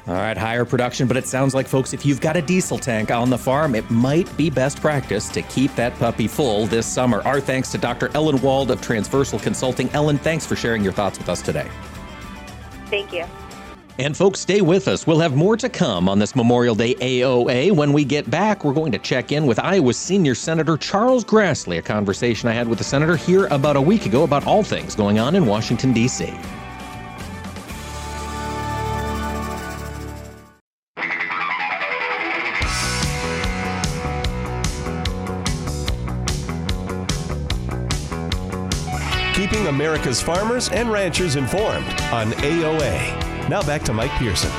All 0.07 0.13
right, 0.13 0.37
higher 0.37 0.65
production, 0.65 1.07
but 1.07 1.17
it 1.17 1.25
sounds 1.25 1.55
like, 1.55 1.67
folks, 1.67 1.91
if 1.91 2.05
you've 2.05 2.21
got 2.21 2.37
a 2.37 2.41
diesel 2.41 2.77
tank 2.77 3.09
on 3.09 3.31
the 3.31 3.37
farm, 3.39 3.73
it 3.73 3.89
might 3.89 4.35
be 4.37 4.51
best 4.51 4.79
practice 4.79 5.27
to 5.29 5.41
keep 5.43 5.73
that 5.75 5.97
puppy 5.97 6.27
full 6.27 6.67
this 6.67 6.85
summer. 6.85 7.23
Our 7.23 7.41
thanks 7.41 7.71
to 7.71 7.79
Dr. 7.79 8.11
Ellen 8.13 8.39
Wald 8.39 8.69
of 8.69 8.81
Transversal 8.81 9.39
Consulting. 9.39 9.89
Ellen, 9.93 10.19
thanks 10.19 10.45
for 10.45 10.55
sharing 10.55 10.83
your 10.83 10.93
thoughts 10.93 11.17
with 11.17 11.27
us 11.27 11.41
today. 11.41 11.67
Thank 12.91 13.13
you. 13.13 13.25
And 13.97 14.15
folks, 14.15 14.41
stay 14.41 14.61
with 14.61 14.87
us. 14.87 15.07
We'll 15.07 15.21
have 15.21 15.35
more 15.35 15.57
to 15.57 15.69
come 15.69 16.07
on 16.07 16.19
this 16.19 16.35
Memorial 16.35 16.75
Day 16.75 16.93
AOA. 16.95 17.71
When 17.71 17.91
we 17.91 18.05
get 18.05 18.29
back, 18.29 18.63
we're 18.63 18.73
going 18.73 18.91
to 18.91 18.99
check 18.99 19.31
in 19.31 19.47
with 19.47 19.57
Iowa's 19.57 19.97
senior 19.97 20.35
Senator 20.35 20.77
Charles 20.77 21.25
Grassley, 21.25 21.79
a 21.79 21.81
conversation 21.81 22.47
I 22.47 22.53
had 22.53 22.67
with 22.67 22.77
the 22.77 22.83
senator 22.83 23.15
here 23.15 23.47
about 23.47 23.75
a 23.75 23.81
week 23.81 24.05
ago 24.05 24.23
about 24.23 24.45
all 24.45 24.61
things 24.61 24.93
going 24.95 25.17
on 25.17 25.33
in 25.33 25.47
Washington, 25.47 25.93
D.C. 25.93 26.31
keeping 39.55 39.67
America's 39.67 40.21
farmers 40.21 40.67
and 40.69 40.91
ranchers 40.91 41.37
informed 41.37 41.87
on 42.11 42.29
AOA. 42.33 43.47
Now 43.47 43.61
back 43.63 43.83
to 43.83 43.93
Mike 43.93 44.11
Pearson. 44.11 44.51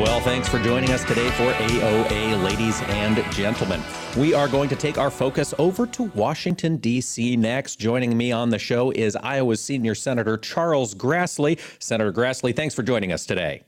Well, 0.00 0.20
thanks 0.20 0.48
for 0.48 0.58
joining 0.60 0.88
us 0.90 1.04
today 1.04 1.28
for 1.32 1.52
AOA, 1.52 2.42
ladies 2.42 2.80
and 2.82 3.22
gentlemen. 3.30 3.82
We 4.16 4.32
are 4.32 4.48
going 4.48 4.70
to 4.70 4.76
take 4.76 4.96
our 4.96 5.10
focus 5.10 5.52
over 5.58 5.86
to 5.88 6.04
Washington, 6.14 6.78
D.C. 6.78 7.36
next. 7.36 7.76
Joining 7.76 8.16
me 8.16 8.32
on 8.32 8.48
the 8.48 8.58
show 8.58 8.90
is 8.92 9.14
Iowa's 9.16 9.62
Senior 9.62 9.94
Senator 9.94 10.38
Charles 10.38 10.94
Grassley. 10.94 11.60
Senator 11.78 12.10
Grassley, 12.10 12.56
thanks 12.56 12.74
for 12.74 12.82
joining 12.82 13.12
us 13.12 13.26
today. 13.26 13.64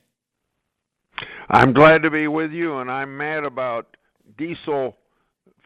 I'm 1.50 1.74
glad 1.74 2.02
to 2.02 2.10
be 2.10 2.26
with 2.26 2.52
you, 2.52 2.78
and 2.78 2.90
I'm 2.90 3.18
mad 3.18 3.44
about 3.44 3.98
diesel 4.38 4.96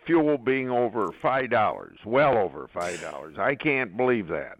fuel 0.08 0.38
being 0.38 0.70
over 0.70 1.08
$5, 1.22 1.90
well 2.06 2.38
over 2.38 2.66
$5. 2.74 3.38
I 3.38 3.54
can't 3.54 3.94
believe 3.94 4.26
that. 4.28 4.58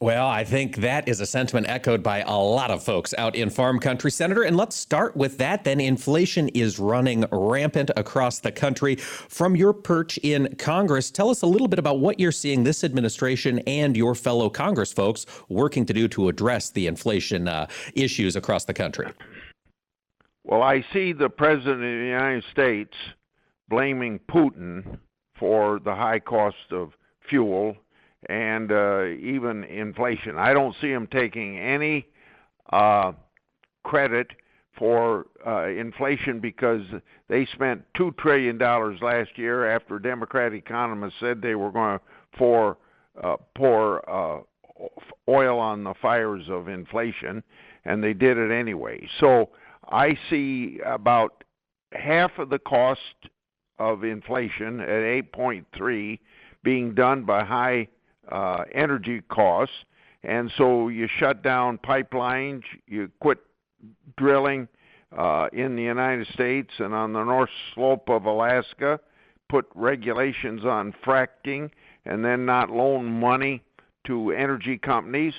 Well, 0.00 0.26
I 0.26 0.44
think 0.44 0.76
that 0.76 1.06
is 1.06 1.20
a 1.20 1.26
sentiment 1.26 1.68
echoed 1.68 2.02
by 2.02 2.20
a 2.20 2.36
lot 2.36 2.70
of 2.70 2.82
folks 2.82 3.12
out 3.18 3.34
in 3.34 3.50
farm 3.50 3.78
country, 3.78 4.10
Senator. 4.10 4.44
And 4.44 4.56
let's 4.56 4.74
start 4.74 5.16
with 5.16 5.36
that. 5.38 5.64
Then 5.64 5.80
inflation 5.80 6.48
is 6.50 6.78
running 6.78 7.26
rampant 7.30 7.90
across 7.94 8.38
the 8.38 8.52
country. 8.52 8.94
From 8.94 9.54
your 9.54 9.74
perch 9.74 10.16
in 10.22 10.54
Congress, 10.56 11.10
tell 11.10 11.28
us 11.28 11.42
a 11.42 11.46
little 11.46 11.68
bit 11.68 11.80
about 11.80 11.98
what 11.98 12.18
you're 12.18 12.32
seeing 12.32 12.64
this 12.64 12.84
administration 12.84 13.58
and 13.66 13.96
your 13.96 14.14
fellow 14.14 14.48
Congress 14.48 14.92
folks 14.92 15.26
working 15.50 15.84
to 15.84 15.92
do 15.92 16.08
to 16.08 16.28
address 16.28 16.70
the 16.70 16.86
inflation 16.86 17.48
uh, 17.48 17.66
issues 17.94 18.34
across 18.34 18.64
the 18.64 18.74
country. 18.74 19.08
Well, 20.44 20.62
I 20.62 20.86
see 20.92 21.12
the 21.12 21.28
President 21.28 21.74
of 21.74 21.80
the 21.80 22.06
United 22.06 22.44
States 22.52 22.94
blaming 23.68 24.18
Putin 24.30 24.98
for 25.38 25.80
the 25.80 25.94
high 25.94 26.18
cost 26.18 26.56
of 26.70 26.92
fuel 27.28 27.76
and 28.28 28.72
uh, 28.72 29.04
even 29.04 29.64
inflation. 29.64 30.36
I 30.36 30.52
don't 30.52 30.74
see 30.80 30.92
them 30.92 31.08
taking 31.10 31.58
any 31.58 32.06
uh, 32.72 33.12
credit 33.84 34.28
for 34.76 35.26
uh, 35.46 35.66
inflation 35.68 36.40
because 36.40 36.82
they 37.28 37.46
spent 37.46 37.82
two 37.96 38.14
trillion 38.18 38.58
dollars 38.58 39.00
last 39.02 39.30
year 39.36 39.70
after 39.70 39.98
Democratic 39.98 40.64
economists 40.64 41.14
said 41.20 41.42
they 41.42 41.54
were 41.54 41.70
going 41.70 41.98
to 41.98 42.04
pour 42.36 42.78
uh, 43.22 43.36
pour 43.56 44.08
uh, 44.08 44.40
oil 45.28 45.58
on 45.58 45.82
the 45.82 45.94
fires 46.00 46.44
of 46.48 46.68
inflation, 46.68 47.42
and 47.84 48.02
they 48.02 48.12
did 48.12 48.38
it 48.38 48.52
anyway. 48.52 49.08
So 49.18 49.50
I 49.88 50.16
see 50.30 50.78
about 50.86 51.42
half 51.92 52.30
of 52.38 52.50
the 52.50 52.60
cost 52.60 53.00
of 53.78 54.04
inflation 54.04 54.80
at 54.80 54.88
8.3 54.88 56.18
being 56.62 56.94
done 56.94 57.24
by 57.24 57.44
high 57.44 57.88
uh, 58.30 58.64
energy 58.74 59.22
costs, 59.28 59.74
and 60.24 60.50
so 60.56 60.88
you 60.88 61.08
shut 61.18 61.42
down 61.42 61.78
pipelines, 61.78 62.62
you 62.86 63.10
quit 63.20 63.38
drilling 64.16 64.68
uh, 65.16 65.48
in 65.52 65.76
the 65.76 65.82
United 65.82 66.26
States 66.34 66.70
and 66.78 66.92
on 66.92 67.12
the 67.12 67.22
north 67.22 67.50
slope 67.74 68.08
of 68.10 68.24
Alaska, 68.24 69.00
put 69.48 69.66
regulations 69.74 70.64
on 70.64 70.92
fracking, 71.04 71.70
and 72.04 72.24
then 72.24 72.44
not 72.44 72.70
loan 72.70 73.06
money 73.06 73.62
to 74.06 74.32
energy 74.32 74.76
companies. 74.76 75.34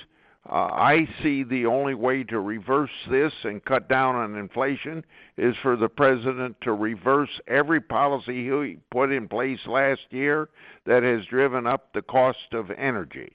Uh, 0.48 0.70
I 0.72 1.08
see 1.22 1.42
the 1.44 1.66
only 1.66 1.94
way 1.94 2.24
to 2.24 2.40
reverse 2.40 2.90
this 3.10 3.32
and 3.44 3.64
cut 3.64 3.88
down 3.88 4.16
on 4.16 4.36
inflation 4.36 5.04
is 5.36 5.54
for 5.62 5.76
the 5.76 5.88
president 5.88 6.56
to 6.62 6.72
reverse 6.72 7.40
every 7.46 7.80
policy 7.80 8.48
he 8.48 8.78
put 8.90 9.12
in 9.12 9.28
place 9.28 9.60
last 9.66 10.00
year 10.10 10.48
that 10.86 11.02
has 11.02 11.26
driven 11.26 11.66
up 11.66 11.92
the 11.92 12.02
cost 12.02 12.52
of 12.52 12.70
energy. 12.70 13.32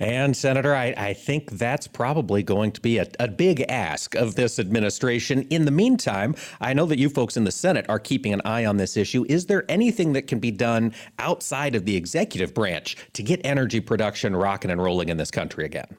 And, 0.00 0.36
Senator, 0.36 0.74
I, 0.74 0.94
I, 0.96 1.12
think 1.14 1.52
that's 1.52 1.86
probably 1.86 2.42
going 2.42 2.72
to 2.72 2.80
be 2.80 2.98
a, 2.98 3.06
a, 3.20 3.28
big 3.28 3.60
ask 3.68 4.14
of 4.16 4.34
this 4.34 4.58
administration. 4.58 5.42
In 5.50 5.64
the 5.64 5.70
meantime, 5.70 6.34
I 6.60 6.72
know 6.72 6.86
that 6.86 6.98
you 6.98 7.08
folks 7.08 7.36
in 7.36 7.44
the 7.44 7.52
Senate 7.52 7.86
are 7.88 8.00
keeping 8.00 8.32
an 8.32 8.42
eye 8.44 8.64
on 8.64 8.76
this 8.76 8.96
issue. 8.96 9.24
Is 9.28 9.46
there 9.46 9.64
anything 9.68 10.12
that 10.14 10.26
can 10.26 10.40
be 10.40 10.50
done 10.50 10.94
outside 11.18 11.74
of 11.74 11.84
the 11.84 11.96
executive 11.96 12.54
branch 12.54 12.96
to 13.12 13.22
get 13.22 13.40
energy 13.44 13.80
production 13.80 14.34
rocking 14.34 14.70
and 14.70 14.82
rolling 14.82 15.08
in 15.08 15.16
this 15.16 15.30
country 15.30 15.64
again? 15.64 15.96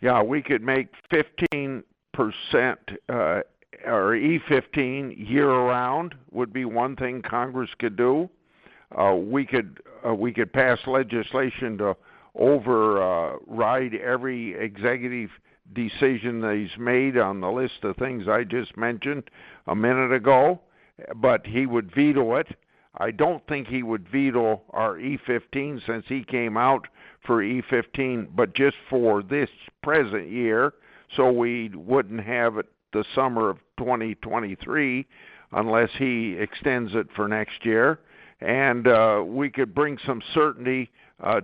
Yeah, 0.00 0.22
we 0.22 0.42
could 0.42 0.62
make 0.62 0.88
15% 1.10 1.82
uh, 2.16 3.42
or 3.84 4.12
E15 4.12 5.28
year 5.28 5.50
round 5.50 6.14
would 6.30 6.52
be 6.52 6.64
one 6.64 6.96
thing 6.96 7.22
Congress 7.22 7.70
could 7.78 7.96
do. 7.96 8.28
Uh, 8.96 9.14
we 9.14 9.44
could 9.44 9.80
uh, 10.06 10.14
we 10.14 10.32
could 10.32 10.52
pass 10.52 10.78
legislation 10.86 11.76
to 11.78 11.96
override 12.34 13.94
every 13.94 14.54
executive 14.54 15.30
decision 15.74 16.40
that 16.40 16.56
he's 16.56 16.78
made 16.78 17.16
on 17.18 17.40
the 17.40 17.50
list 17.50 17.82
of 17.82 17.96
things 17.96 18.26
I 18.28 18.44
just 18.44 18.76
mentioned 18.76 19.24
a 19.66 19.74
minute 19.74 20.12
ago, 20.12 20.60
but 21.16 21.46
he 21.46 21.66
would 21.66 21.94
veto 21.94 22.36
it. 22.36 22.48
I 22.96 23.10
don't 23.10 23.46
think 23.46 23.68
he 23.68 23.82
would 23.82 24.08
veto 24.08 24.62
our 24.70 24.94
E15 24.94 25.86
since 25.86 26.04
he 26.08 26.24
came 26.24 26.56
out 26.56 26.88
for 27.26 27.42
E15, 27.42 28.28
but 28.34 28.54
just 28.54 28.76
for 28.88 29.22
this 29.22 29.50
present 29.82 30.28
year, 30.30 30.74
so 31.16 31.30
we 31.30 31.70
wouldn't 31.74 32.24
have 32.24 32.56
it 32.58 32.66
the 32.92 33.04
summer 33.14 33.50
of 33.50 33.58
2023 33.78 35.06
unless 35.52 35.90
he 35.98 36.36
extends 36.38 36.94
it 36.94 37.06
for 37.14 37.28
next 37.28 37.64
year. 37.64 38.00
And 38.40 38.86
uh, 38.86 39.22
we 39.26 39.50
could 39.50 39.74
bring 39.74 39.98
some 40.06 40.22
certainty 40.32 40.90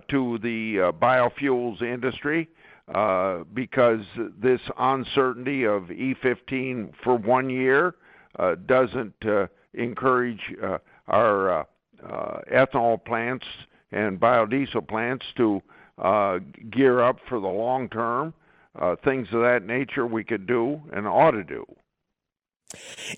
to 0.09 0.37
the 0.39 0.79
uh, 0.79 0.91
biofuels 0.93 1.81
industry 1.81 2.47
uh, 2.93 3.39
because 3.53 4.01
this 4.41 4.61
uncertainty 4.77 5.63
of 5.63 5.83
E15 5.83 6.91
for 7.03 7.15
one 7.17 7.49
year 7.49 7.95
uh, 8.37 8.55
doesn't 8.67 9.13
uh, 9.25 9.47
encourage 9.73 10.41
uh, 10.63 10.77
our 11.07 11.59
uh, 11.59 11.63
uh, 12.07 12.41
ethanol 12.53 13.03
plants 13.03 13.45
and 13.91 14.19
biodiesel 14.19 14.87
plants 14.87 15.25
to 15.37 15.61
uh, 15.97 16.39
gear 16.71 17.01
up 17.01 17.17
for 17.27 17.39
the 17.39 17.47
long 17.47 17.89
term. 17.89 18.33
Uh, 18.77 18.95
things 19.05 19.27
of 19.31 19.41
that 19.41 19.65
nature 19.65 20.05
we 20.05 20.23
could 20.23 20.45
do 20.45 20.81
and 20.93 21.07
ought 21.07 21.31
to 21.31 21.43
do. 21.43 21.65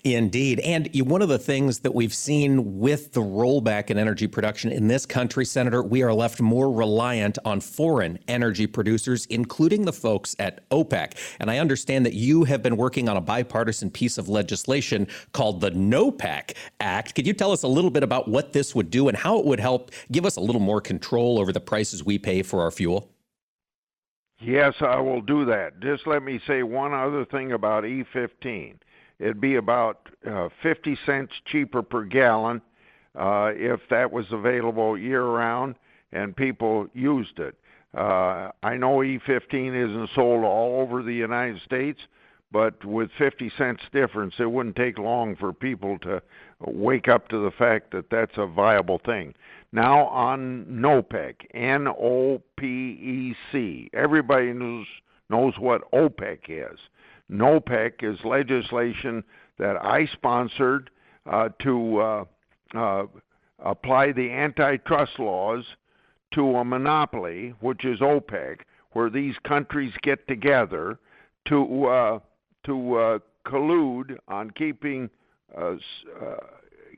Indeed. 0.04 0.60
And 0.60 0.88
one 1.08 1.22
of 1.22 1.28
the 1.28 1.38
things 1.38 1.80
that 1.80 1.94
we've 1.94 2.14
seen 2.14 2.78
with 2.78 3.12
the 3.12 3.20
rollback 3.20 3.90
in 3.90 3.98
energy 3.98 4.26
production 4.26 4.70
in 4.70 4.88
this 4.88 5.06
country, 5.06 5.44
Senator, 5.44 5.82
we 5.82 6.02
are 6.02 6.12
left 6.12 6.40
more 6.40 6.70
reliant 6.70 7.38
on 7.44 7.60
foreign 7.60 8.18
energy 8.28 8.66
producers, 8.66 9.26
including 9.26 9.84
the 9.84 9.92
folks 9.92 10.36
at 10.38 10.68
OPEC. 10.70 11.12
And 11.40 11.50
I 11.50 11.58
understand 11.58 12.06
that 12.06 12.14
you 12.14 12.44
have 12.44 12.62
been 12.62 12.76
working 12.76 13.08
on 13.08 13.16
a 13.16 13.20
bipartisan 13.20 13.90
piece 13.90 14.18
of 14.18 14.28
legislation 14.28 15.06
called 15.32 15.60
the 15.60 15.70
NOPEC 15.70 16.54
Act. 16.80 17.14
Could 17.14 17.26
you 17.26 17.32
tell 17.32 17.52
us 17.52 17.62
a 17.62 17.68
little 17.68 17.90
bit 17.90 18.02
about 18.02 18.28
what 18.28 18.52
this 18.52 18.74
would 18.74 18.90
do 18.90 19.08
and 19.08 19.16
how 19.16 19.38
it 19.38 19.44
would 19.44 19.60
help 19.60 19.90
give 20.12 20.24
us 20.26 20.36
a 20.36 20.40
little 20.40 20.60
more 20.60 20.80
control 20.80 21.38
over 21.38 21.52
the 21.52 21.60
prices 21.60 22.04
we 22.04 22.18
pay 22.18 22.42
for 22.42 22.62
our 22.62 22.70
fuel? 22.70 23.10
Yes, 24.40 24.74
I 24.80 25.00
will 25.00 25.20
do 25.20 25.44
that. 25.46 25.80
Just 25.80 26.06
let 26.06 26.22
me 26.22 26.40
say 26.46 26.62
one 26.62 26.94
other 26.94 27.24
thing 27.24 27.52
about 27.52 27.82
E15 27.82 28.76
it'd 29.18 29.40
be 29.40 29.56
about 29.56 30.08
uh, 30.28 30.48
50 30.62 30.98
cents 31.06 31.32
cheaper 31.46 31.82
per 31.82 32.04
gallon 32.04 32.60
uh, 33.14 33.50
if 33.54 33.80
that 33.90 34.10
was 34.10 34.26
available 34.30 34.96
year 34.96 35.24
round 35.24 35.74
and 36.12 36.36
people 36.36 36.88
used 36.94 37.38
it. 37.38 37.54
Uh, 37.96 38.50
I 38.62 38.76
know 38.76 38.98
E15 38.98 39.90
isn't 39.90 40.10
sold 40.14 40.44
all 40.44 40.80
over 40.80 41.02
the 41.02 41.12
United 41.12 41.60
States, 41.62 42.00
but 42.50 42.82
with 42.84 43.10
50 43.18 43.50
cents 43.58 43.82
difference, 43.92 44.34
it 44.38 44.50
wouldn't 44.50 44.76
take 44.76 44.98
long 44.98 45.36
for 45.36 45.52
people 45.52 45.98
to 46.00 46.22
wake 46.60 47.08
up 47.08 47.28
to 47.28 47.38
the 47.38 47.50
fact 47.50 47.90
that 47.92 48.10
that's 48.10 48.36
a 48.36 48.46
viable 48.46 49.00
thing. 49.04 49.34
Now 49.72 50.06
on 50.06 50.64
NOPEC, 50.70 51.34
N 51.52 51.88
O 51.88 52.42
P 52.56 52.66
E 52.66 53.36
C. 53.52 53.90
Everybody 53.92 54.52
knows 54.52 54.86
knows 55.28 55.54
what 55.58 55.90
OPEC 55.92 56.38
is. 56.48 56.78
NOPEC 57.30 58.02
is 58.02 58.18
legislation 58.24 59.22
that 59.58 59.76
I 59.82 60.06
sponsored 60.06 60.90
uh, 61.30 61.50
to 61.62 61.98
uh, 61.98 62.24
uh, 62.74 63.06
apply 63.58 64.12
the 64.12 64.30
antitrust 64.30 65.18
laws 65.18 65.64
to 66.34 66.56
a 66.56 66.64
monopoly, 66.64 67.54
which 67.60 67.84
is 67.84 68.00
OPEC, 68.00 68.60
where 68.92 69.10
these 69.10 69.34
countries 69.44 69.92
get 70.02 70.26
together 70.28 70.98
to 71.48 71.84
uh, 71.86 72.18
to 72.64 72.94
uh, 72.96 73.18
collude 73.46 74.16
on 74.28 74.50
keeping 74.52 75.10
uh, 75.56 75.74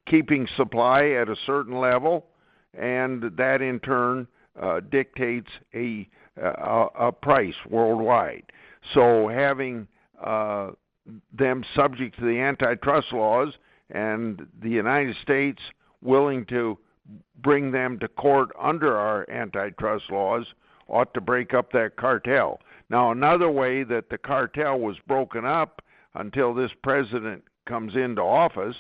keeping 0.07 0.47
supply 0.57 1.11
at 1.11 1.29
a 1.29 1.37
certain 1.47 1.79
level, 1.79 2.27
and 2.75 3.31
that 3.37 3.63
in 3.63 3.79
turn 3.81 4.27
dictates 4.91 5.51
a, 5.75 6.09
a 6.37 6.87
a 6.99 7.13
price 7.13 7.55
worldwide. 7.69 8.45
So 8.95 9.29
having 9.29 9.87
uh, 10.25 10.71
them 11.33 11.65
subject 11.75 12.19
to 12.19 12.25
the 12.25 12.39
antitrust 12.39 13.13
laws 13.13 13.55
and 13.91 14.47
the 14.63 14.71
United 14.71 15.17
States 15.23 15.61
willing 16.03 16.45
to 16.47 16.79
bring 17.43 17.73
them 17.73 17.99
to 17.99 18.09
court 18.09 18.51
under 18.61 18.97
our 18.97 19.29
antitrust 19.31 20.05
laws 20.11 20.47
ought 20.89 21.13
to 21.15 21.21
break 21.21 21.55
up 21.55 21.73
that 21.73 21.97
cartel. 21.97 22.61
Now, 22.89 23.11
another 23.11 23.51
way 23.51 23.83
that 23.85 24.11
the 24.11 24.19
cartel 24.19 24.79
was 24.79 24.97
broken 25.07 25.45
up, 25.45 25.83
until 26.15 26.55
this 26.55 26.73
president 26.83 27.45
comes 27.67 27.95
into 27.95 28.23
office. 28.23 28.77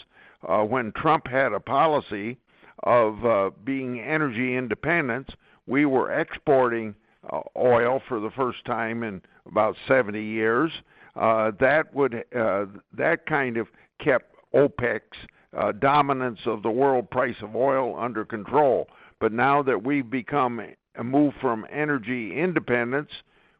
Uh, 0.46 0.62
when 0.62 0.92
Trump 0.92 1.26
had 1.26 1.52
a 1.52 1.60
policy 1.60 2.38
of 2.84 3.24
uh, 3.24 3.50
being 3.64 4.00
energy 4.00 4.56
independent, 4.56 5.34
we 5.66 5.84
were 5.84 6.18
exporting 6.18 6.94
uh, 7.30 7.40
oil 7.56 8.00
for 8.08 8.20
the 8.20 8.30
first 8.30 8.64
time 8.64 9.02
in 9.02 9.20
about 9.46 9.76
70 9.86 10.22
years. 10.22 10.72
Uh, 11.20 11.52
that 11.60 11.94
would 11.94 12.24
uh, 12.36 12.64
that 12.96 13.26
kind 13.26 13.58
of 13.58 13.68
kept 14.02 14.34
OPEC's 14.54 15.18
uh, 15.56 15.70
dominance 15.72 16.40
of 16.46 16.62
the 16.62 16.70
world 16.70 17.10
price 17.10 17.36
of 17.42 17.54
oil 17.54 17.94
under 17.98 18.24
control. 18.24 18.88
But 19.20 19.32
now 19.32 19.62
that 19.62 19.84
we've 19.84 20.08
become 20.08 20.62
a 20.96 21.04
move 21.04 21.34
from 21.40 21.66
energy 21.70 22.40
independence, 22.40 23.10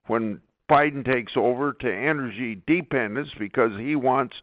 when 0.06 0.40
Biden 0.70 1.04
takes 1.04 1.32
over 1.36 1.74
to 1.74 1.94
energy 1.94 2.62
dependence 2.66 3.28
because 3.38 3.78
he 3.78 3.94
wants 3.94 4.36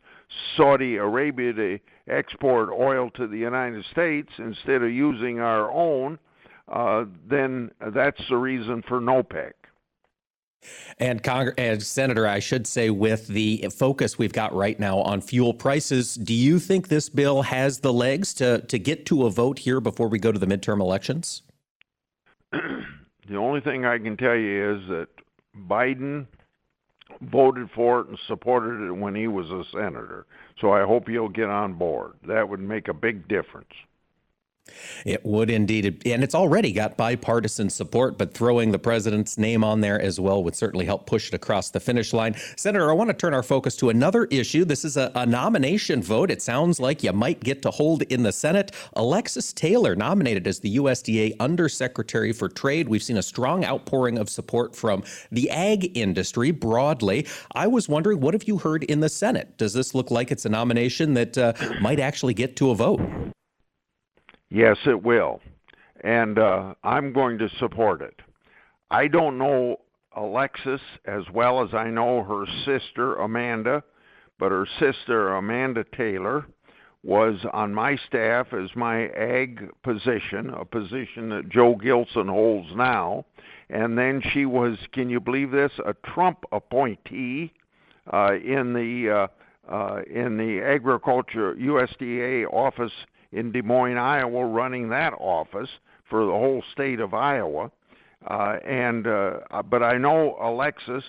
Saudi 0.55 0.97
Arabia 0.97 1.53
to 1.53 1.79
export 2.07 2.69
oil 2.69 3.09
to 3.15 3.25
the 3.25 3.37
United 3.37 3.83
States 3.91 4.29
instead 4.37 4.83
of 4.83 4.91
using 4.91 5.39
our 5.39 5.71
own, 5.71 6.19
uh, 6.71 7.05
then 7.27 7.71
that's 7.95 8.21
the 8.29 8.37
reason 8.37 8.83
for 8.87 8.99
NOPEC. 8.99 9.53
And, 10.99 11.21
and 11.57 11.83
Senator, 11.83 12.27
I 12.27 12.39
should 12.39 12.65
say, 12.65 12.89
with 12.89 13.27
the 13.27 13.67
focus 13.75 14.17
we've 14.17 14.33
got 14.33 14.53
right 14.53 14.79
now 14.79 14.99
on 14.99 15.21
fuel 15.21 15.53
prices, 15.53 16.15
do 16.15 16.33
you 16.33 16.59
think 16.59 16.87
this 16.87 17.09
bill 17.09 17.43
has 17.43 17.79
the 17.79 17.93
legs 17.93 18.33
to, 18.35 18.61
to 18.61 18.79
get 18.79 19.05
to 19.07 19.25
a 19.25 19.29
vote 19.29 19.59
here 19.59 19.79
before 19.79 20.07
we 20.07 20.19
go 20.19 20.31
to 20.31 20.39
the 20.39 20.47
midterm 20.47 20.81
elections? 20.81 21.43
the 22.51 23.35
only 23.35 23.61
thing 23.61 23.85
I 23.85 23.97
can 23.97 24.17
tell 24.17 24.35
you 24.35 24.75
is 24.75 24.87
that 24.89 25.07
Biden 25.67 26.25
voted 27.21 27.69
for 27.71 28.01
it 28.01 28.07
and 28.07 28.19
supported 28.27 28.85
it 28.85 28.91
when 28.91 29.15
he 29.15 29.27
was 29.27 29.49
a 29.49 29.63
senator. 29.71 30.25
So 30.59 30.71
I 30.71 30.83
hope 30.83 31.09
you'll 31.09 31.29
get 31.29 31.49
on 31.49 31.73
board. 31.73 32.13
That 32.27 32.47
would 32.49 32.59
make 32.59 32.87
a 32.87 32.93
big 32.93 33.27
difference. 33.27 33.73
It 35.05 35.25
would 35.25 35.49
indeed. 35.49 36.01
And 36.05 36.23
it's 36.23 36.35
already 36.35 36.71
got 36.71 36.97
bipartisan 36.97 37.69
support, 37.69 38.17
but 38.17 38.33
throwing 38.33 38.71
the 38.71 38.79
president's 38.79 39.37
name 39.37 39.63
on 39.63 39.81
there 39.81 40.01
as 40.01 40.19
well 40.19 40.43
would 40.43 40.55
certainly 40.55 40.85
help 40.85 41.05
push 41.05 41.29
it 41.29 41.33
across 41.33 41.69
the 41.69 41.79
finish 41.79 42.13
line. 42.13 42.35
Senator, 42.55 42.89
I 42.89 42.93
want 42.93 43.09
to 43.09 43.15
turn 43.15 43.33
our 43.33 43.43
focus 43.43 43.75
to 43.77 43.89
another 43.89 44.25
issue. 44.25 44.65
This 44.65 44.85
is 44.85 44.97
a, 44.97 45.11
a 45.15 45.25
nomination 45.25 46.01
vote. 46.01 46.31
It 46.31 46.41
sounds 46.41 46.79
like 46.79 47.03
you 47.03 47.13
might 47.13 47.39
get 47.41 47.61
to 47.63 47.71
hold 47.71 48.03
in 48.03 48.23
the 48.23 48.31
Senate. 48.31 48.71
Alexis 48.93 49.53
Taylor, 49.53 49.95
nominated 49.95 50.47
as 50.47 50.59
the 50.59 50.77
USDA 50.77 51.35
Undersecretary 51.39 52.31
for 52.33 52.49
Trade. 52.49 52.87
We've 52.87 53.03
seen 53.03 53.17
a 53.17 53.23
strong 53.23 53.65
outpouring 53.65 54.17
of 54.17 54.29
support 54.29 54.75
from 54.75 55.03
the 55.31 55.49
ag 55.49 55.97
industry 55.97 56.51
broadly. 56.51 57.27
I 57.53 57.67
was 57.67 57.89
wondering, 57.89 58.19
what 58.19 58.33
have 58.33 58.47
you 58.47 58.57
heard 58.57 58.83
in 58.83 58.99
the 58.99 59.09
Senate? 59.09 59.57
Does 59.57 59.73
this 59.73 59.95
look 59.95 60.11
like 60.11 60.31
it's 60.31 60.45
a 60.45 60.49
nomination 60.49 61.13
that 61.13 61.37
uh, 61.37 61.53
might 61.81 61.99
actually 61.99 62.33
get 62.33 62.55
to 62.57 62.71
a 62.71 62.75
vote? 62.75 63.01
Yes, 64.49 64.77
it 64.85 65.03
will. 65.03 65.41
And 66.03 66.39
uh, 66.39 66.73
I'm 66.83 67.11
going 67.11 67.37
to 67.39 67.49
support 67.59 68.01
it. 68.01 68.15
I 68.89 69.07
don't 69.07 69.37
know 69.37 69.77
Alexis 70.15 70.81
as 71.05 71.23
well 71.33 71.63
as 71.63 71.73
I 71.73 71.89
know 71.89 72.23
her 72.23 72.45
sister, 72.65 73.15
Amanda, 73.15 73.83
but 74.39 74.51
her 74.51 74.67
sister, 74.79 75.33
Amanda 75.35 75.83
Taylor, 75.95 76.45
was 77.03 77.37
on 77.53 77.73
my 77.73 77.95
staff 78.07 78.53
as 78.53 78.69
my 78.75 79.07
ag 79.09 79.69
position, 79.83 80.49
a 80.49 80.65
position 80.65 81.29
that 81.29 81.49
Joe 81.49 81.75
Gilson 81.75 82.27
holds 82.27 82.69
now. 82.75 83.25
And 83.69 83.97
then 83.97 84.21
she 84.33 84.45
was, 84.45 84.77
can 84.93 85.09
you 85.09 85.19
believe 85.19 85.51
this, 85.51 85.71
a 85.85 85.93
Trump 86.05 86.43
appointee 86.51 87.53
uh, 88.11 88.35
in 88.35 88.73
the 88.73 89.09
uh, 89.11 89.27
uh, 89.71 90.01
in 90.09 90.37
the 90.37 90.61
agriculture 90.65 91.53
USDA 91.55 92.45
office 92.53 92.93
in 93.31 93.51
Des 93.51 93.61
Moines, 93.61 93.97
Iowa, 93.97 94.45
running 94.45 94.89
that 94.89 95.13
office 95.19 95.69
for 96.09 96.25
the 96.25 96.31
whole 96.31 96.63
state 96.71 96.99
of 96.99 97.13
Iowa. 97.13 97.71
Uh, 98.25 98.57
and 98.65 99.07
uh, 99.07 99.39
but 99.69 99.83
I 99.83 99.97
know 99.97 100.37
Alexis 100.41 101.03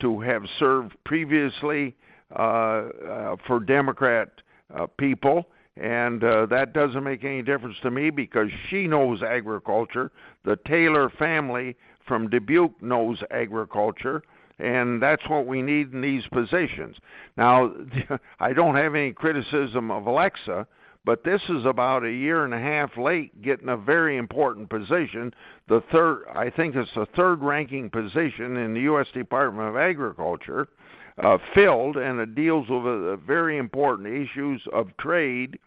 to 0.00 0.20
have 0.20 0.42
served 0.58 0.94
previously 1.04 1.94
uh, 2.34 2.42
uh 2.42 3.36
for 3.46 3.60
Democrat 3.60 4.30
uh, 4.74 4.86
people, 4.96 5.48
and 5.76 6.22
uh, 6.22 6.46
that 6.46 6.72
doesn't 6.72 7.02
make 7.02 7.24
any 7.24 7.42
difference 7.42 7.76
to 7.82 7.90
me 7.90 8.10
because 8.10 8.48
she 8.68 8.86
knows 8.86 9.22
agriculture. 9.22 10.10
The 10.44 10.56
Taylor 10.66 11.10
family 11.10 11.76
from 12.06 12.30
Dubuque 12.30 12.80
knows 12.80 13.18
agriculture, 13.30 14.22
and 14.58 15.02
that's 15.02 15.22
what 15.28 15.46
we 15.46 15.62
need 15.62 15.92
in 15.92 16.00
these 16.00 16.24
positions. 16.32 16.96
Now, 17.36 17.72
I 18.40 18.52
don't 18.52 18.76
have 18.76 18.94
any 18.94 19.12
criticism 19.12 19.90
of 19.90 20.06
Alexa 20.06 20.66
but 21.04 21.24
this 21.24 21.42
is 21.48 21.64
about 21.64 22.04
a 22.04 22.12
year 22.12 22.44
and 22.44 22.54
a 22.54 22.58
half 22.58 22.96
late 22.96 23.42
getting 23.42 23.68
a 23.68 23.76
very 23.76 24.16
important 24.16 24.70
position. 24.70 25.34
The 25.68 25.82
third, 25.90 26.24
I 26.34 26.50
think 26.50 26.76
it's 26.76 26.94
the 26.94 27.06
third 27.16 27.42
ranking 27.42 27.90
position 27.90 28.56
in 28.56 28.74
the 28.74 28.82
U.S. 28.82 29.08
Department 29.12 29.68
of 29.68 29.76
Agriculture, 29.76 30.68
uh, 31.22 31.38
filled, 31.54 31.96
and 31.96 32.20
it 32.20 32.34
deals 32.34 32.68
with 32.68 32.84
a 32.84 33.18
very 33.26 33.58
important 33.58 34.08
issues 34.08 34.62
of 34.72 34.96
trade. 34.98 35.58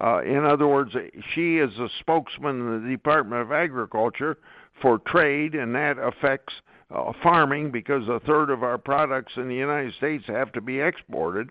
Uh, 0.00 0.22
in 0.22 0.44
other 0.44 0.66
words, 0.66 0.92
she 1.34 1.58
is 1.58 1.76
a 1.78 1.88
spokesman 2.00 2.60
in 2.60 2.84
the 2.84 2.90
Department 2.90 3.42
of 3.42 3.52
Agriculture 3.52 4.38
for 4.82 4.98
trade, 4.98 5.54
and 5.54 5.74
that 5.74 5.98
affects 5.98 6.54
uh, 6.94 7.12
farming 7.22 7.70
because 7.70 8.08
a 8.08 8.20
third 8.20 8.50
of 8.50 8.62
our 8.62 8.78
products 8.78 9.32
in 9.36 9.48
the 9.48 9.54
United 9.54 9.94
States 9.94 10.24
have 10.26 10.50
to 10.52 10.60
be 10.60 10.80
exported. 10.80 11.50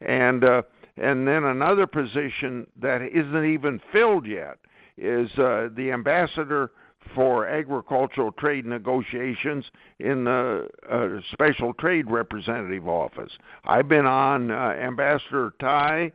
And 0.00 0.44
uh, 0.44 0.62
and 0.96 1.26
then 1.26 1.44
another 1.44 1.86
position 1.86 2.66
that 2.80 3.02
isn't 3.02 3.44
even 3.44 3.80
filled 3.92 4.26
yet 4.26 4.58
is 4.96 5.30
uh, 5.38 5.68
the 5.76 5.90
ambassador 5.92 6.72
for 7.14 7.46
agricultural 7.46 8.32
trade 8.32 8.66
negotiations 8.66 9.64
in 9.98 10.24
the 10.24 10.68
uh, 10.90 11.08
special 11.32 11.72
trade 11.74 12.10
representative 12.10 12.86
office. 12.86 13.32
I've 13.64 13.88
been 13.88 14.06
on 14.06 14.50
uh, 14.50 14.54
Ambassador 14.54 15.54
Tai 15.58 16.12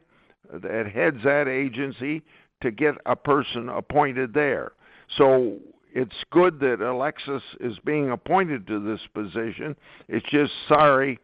that 0.54 0.92
heads 0.92 1.18
that 1.24 1.48
agency 1.48 2.22
to 2.62 2.72
get 2.72 2.96
a 3.06 3.16
person 3.16 3.70
appointed 3.70 4.34
there. 4.34 4.74
So 5.18 5.58
it's 5.94 6.16
good 6.32 6.60
that 6.60 6.82
Alexis 6.82 7.42
is 7.60 7.78
being 7.84 8.12
appointed 8.12 8.68
to 8.68 8.80
this 8.80 9.02
position. 9.14 9.76
It's 10.08 10.26
just 10.30 10.52
sorry 10.68 11.20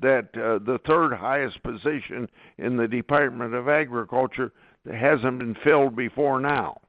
that 0.00 0.28
uh, 0.36 0.58
the 0.58 0.78
third 0.86 1.12
highest 1.12 1.62
position 1.62 2.28
in 2.58 2.76
the 2.76 2.88
Department 2.88 3.54
of 3.54 3.68
Agriculture 3.68 4.52
hasn't 4.90 5.38
been 5.38 5.56
filled 5.64 5.96
before 5.96 6.40
now. 6.40 6.80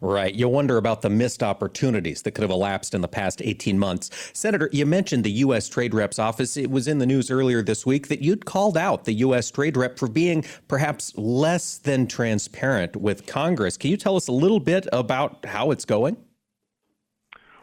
Right. 0.00 0.34
You 0.34 0.48
wonder 0.48 0.76
about 0.76 1.02
the 1.02 1.10
missed 1.10 1.42
opportunities 1.42 2.22
that 2.22 2.32
could 2.32 2.42
have 2.42 2.50
elapsed 2.50 2.94
in 2.94 3.00
the 3.00 3.08
past 3.08 3.40
18 3.42 3.78
months. 3.78 4.10
Senator, 4.32 4.68
you 4.72 4.84
mentioned 4.84 5.22
the 5.24 5.30
U.S. 5.30 5.68
Trade 5.68 5.94
Rep's 5.94 6.18
office. 6.18 6.56
It 6.56 6.70
was 6.70 6.88
in 6.88 6.98
the 6.98 7.06
news 7.06 7.30
earlier 7.30 7.62
this 7.62 7.86
week 7.86 8.08
that 8.08 8.20
you'd 8.20 8.44
called 8.44 8.76
out 8.76 9.04
the 9.04 9.14
U.S. 9.14 9.50
Trade 9.50 9.76
Rep 9.76 9.98
for 9.98 10.08
being 10.08 10.44
perhaps 10.66 11.16
less 11.16 11.78
than 11.78 12.08
transparent 12.08 12.96
with 12.96 13.26
Congress. 13.26 13.76
Can 13.76 13.90
you 13.90 13.96
tell 13.96 14.16
us 14.16 14.26
a 14.26 14.32
little 14.32 14.60
bit 14.60 14.88
about 14.92 15.44
how 15.46 15.70
it's 15.70 15.84
going? 15.84 16.16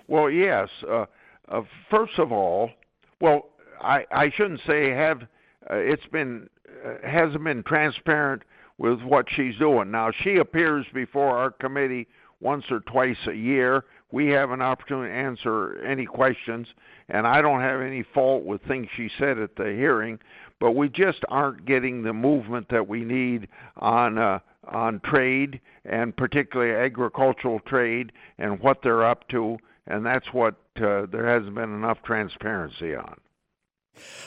Well, 0.08 0.30
yes. 0.30 0.70
Uh, 0.90 1.06
uh, 1.50 1.62
first 1.90 2.18
of 2.18 2.32
all, 2.32 2.72
well, 3.20 3.50
I 3.80 4.06
I 4.12 4.30
shouldn't 4.32 4.62
say 4.68 4.90
have 4.92 5.24
uh, 5.70 5.76
it's 5.76 6.06
been 6.08 6.50
uh, 6.86 7.08
hasn't 7.08 7.44
been 7.44 7.64
transparent 7.64 8.44
with 8.78 9.02
what 9.02 9.26
she's 9.30 9.58
doing. 9.58 9.92
Now 9.92 10.12
she 10.24 10.38
appears 10.38 10.86
before 10.94 11.38
our 11.38 11.52
committee 11.52 12.08
once 12.40 12.66
or 12.72 12.80
twice 12.82 13.18
a 13.28 13.34
year. 13.34 13.86
We 14.12 14.28
have 14.28 14.52
an 14.52 14.62
opportunity 14.62 15.14
to 15.14 15.20
answer 15.20 15.78
any 15.84 16.06
questions, 16.06 16.68
and 17.10 17.28
I 17.28 17.42
don't 17.42 17.62
have 17.62 17.82
any 17.82 18.04
fault 18.14 18.44
with 18.44 18.62
things 18.64 18.88
she 18.96 19.10
said 19.20 19.38
at 19.38 19.56
the 19.56 19.66
hearing, 19.66 20.20
but 20.60 20.72
we 20.72 20.90
just 20.90 21.20
aren't 21.30 21.66
getting 21.66 22.02
the 22.02 22.14
movement 22.14 22.68
that 22.70 22.88
we 22.88 23.04
need 23.04 23.48
on 23.78 24.18
uh, 24.18 24.40
on 24.68 25.00
trade 25.02 25.60
and 25.86 26.16
particularly 26.16 26.74
agricultural 26.74 27.60
trade 27.62 28.12
and 28.38 28.60
what 28.60 28.82
they're 28.84 29.06
up 29.06 29.28
to, 29.30 29.58
and 29.88 30.06
that's 30.06 30.28
what 30.32 30.56
uh, 30.78 31.06
there 31.12 31.28
hasn't 31.28 31.56
been 31.56 31.74
enough 31.74 31.98
transparency 32.04 32.96
on. 32.96 33.20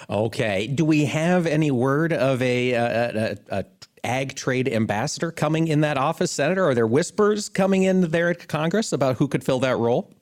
Okay. 0.09 0.67
Do 0.67 0.85
we 0.85 1.07
have 1.07 1.47
any 1.47 1.71
word 1.71 2.13
of 2.13 2.43
a, 2.43 2.73
a, 2.73 3.37
a, 3.51 3.59
a 3.59 3.65
ag 4.05 4.35
trade 4.35 4.69
ambassador 4.69 5.31
coming 5.31 5.69
in 5.69 5.81
that 5.81 5.97
office, 5.97 6.31
Senator? 6.31 6.69
Are 6.69 6.75
there 6.75 6.87
whispers 6.87 7.49
coming 7.49 7.85
in 7.85 8.11
there 8.11 8.31
at 8.31 8.49
Congress 8.49 8.93
about 8.93 9.17
who 9.17 9.29
could 9.29 9.45
fill 9.45 9.61
that 9.61 9.79
role? 9.79 10.13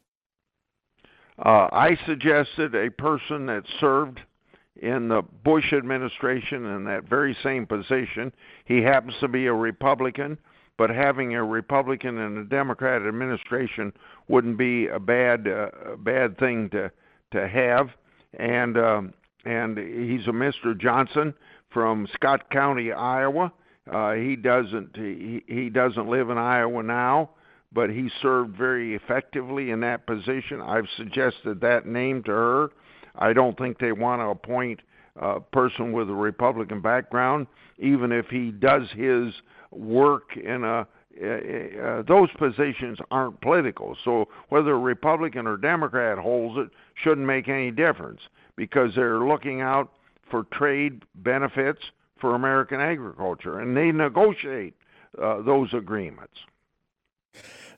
Uh, 1.38 1.68
I 1.72 1.98
suggested 2.06 2.74
a 2.74 2.90
person 2.90 3.46
that 3.46 3.64
served 3.80 4.20
in 4.76 5.08
the 5.08 5.22
Bush 5.22 5.72
administration 5.72 6.66
in 6.66 6.84
that 6.84 7.04
very 7.04 7.36
same 7.42 7.66
position. 7.66 8.32
He 8.66 8.82
happens 8.82 9.14
to 9.20 9.28
be 9.28 9.46
a 9.46 9.52
Republican, 9.52 10.38
but 10.76 10.90
having 10.90 11.34
a 11.34 11.44
Republican 11.44 12.18
and 12.18 12.38
a 12.38 12.44
Democrat 12.44 13.02
administration 13.06 13.92
wouldn't 14.28 14.58
be 14.58 14.88
a 14.88 15.00
bad 15.00 15.48
uh, 15.48 15.70
bad 15.98 16.38
thing 16.38 16.68
to 16.70 16.90
to 17.32 17.48
have. 17.48 17.90
And 18.38 18.76
um, 18.76 19.14
and 19.44 19.78
he's 19.78 20.26
a 20.26 20.32
Mr. 20.32 20.78
Johnson 20.78 21.34
from 21.70 22.06
Scott 22.14 22.50
County, 22.50 22.92
Iowa. 22.92 23.52
Uh, 23.90 24.12
he 24.12 24.36
doesn't 24.36 24.90
he, 24.94 25.42
he 25.46 25.70
doesn't 25.70 26.08
live 26.08 26.30
in 26.30 26.38
Iowa 26.38 26.82
now, 26.82 27.30
but 27.72 27.90
he 27.90 28.10
served 28.20 28.56
very 28.56 28.94
effectively 28.94 29.70
in 29.70 29.80
that 29.80 30.06
position. 30.06 30.60
I've 30.60 30.88
suggested 30.96 31.60
that 31.60 31.86
name 31.86 32.22
to 32.24 32.32
her. 32.32 32.70
I 33.16 33.32
don't 33.32 33.58
think 33.58 33.78
they 33.78 33.92
want 33.92 34.20
to 34.20 34.26
appoint 34.26 34.80
a 35.16 35.40
person 35.40 35.92
with 35.92 36.08
a 36.08 36.14
Republican 36.14 36.80
background, 36.80 37.46
even 37.78 38.12
if 38.12 38.26
he 38.26 38.50
does 38.50 38.88
his 38.94 39.32
work 39.70 40.36
in 40.36 40.64
a 40.64 40.86
uh, 41.20 42.02
those 42.06 42.30
positions 42.38 42.96
aren't 43.10 43.40
political. 43.40 43.96
So 44.04 44.28
whether 44.48 44.70
a 44.70 44.78
Republican 44.78 45.46
or 45.46 45.56
Democrat 45.56 46.18
holds 46.18 46.56
it 46.56 46.70
shouldn't 47.02 47.26
make 47.26 47.48
any 47.48 47.70
difference 47.72 48.20
because 48.56 48.94
they're 48.94 49.20
looking 49.20 49.60
out 49.60 49.92
for 50.30 50.44
trade 50.44 51.02
benefits 51.16 51.80
for 52.18 52.34
American 52.34 52.80
agriculture, 52.80 53.60
and 53.60 53.76
they 53.76 53.90
negotiate 53.90 54.74
uh, 55.20 55.40
those 55.42 55.72
agreements. 55.74 56.38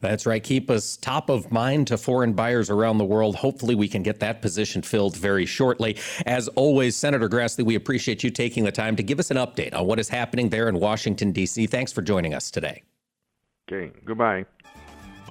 That's 0.01 0.27
right. 0.27 0.43
Keep 0.43 0.69
us 0.69 0.97
top 0.97 1.31
of 1.31 1.53
mind 1.53 1.87
to 1.87 1.97
foreign 1.97 2.33
buyers 2.33 2.71
around 2.71 2.99
the 2.99 3.05
world. 3.05 3.37
Hopefully, 3.37 3.77
we 3.77 3.87
can 3.87 4.03
get 4.03 4.19
that 4.19 4.43
position 4.43 4.83
filled 4.83 5.17
very 5.17 5.47
shortly. 5.47 5.97
As 6.27 6.49
always, 6.49 6.97
Senator 6.97 7.29
Grassley, 7.29 7.65
we 7.65 7.77
appreciate 7.77 8.25
you 8.25 8.31
taking 8.31 8.65
the 8.65 8.73
time 8.73 8.97
to 8.97 9.03
give 9.05 9.21
us 9.21 9.31
an 9.31 9.37
update 9.37 9.73
on 9.73 9.87
what 9.87 10.01
is 10.01 10.09
happening 10.09 10.49
there 10.49 10.69
in 10.69 10.81
Washington, 10.81 11.31
D.C. 11.31 11.69
Thanks 11.69 11.93
for 11.93 12.03
joining 12.03 12.35
us 12.35 12.51
today. 12.51 12.83
Okay. 13.71 13.93
Goodbye. 14.05 14.45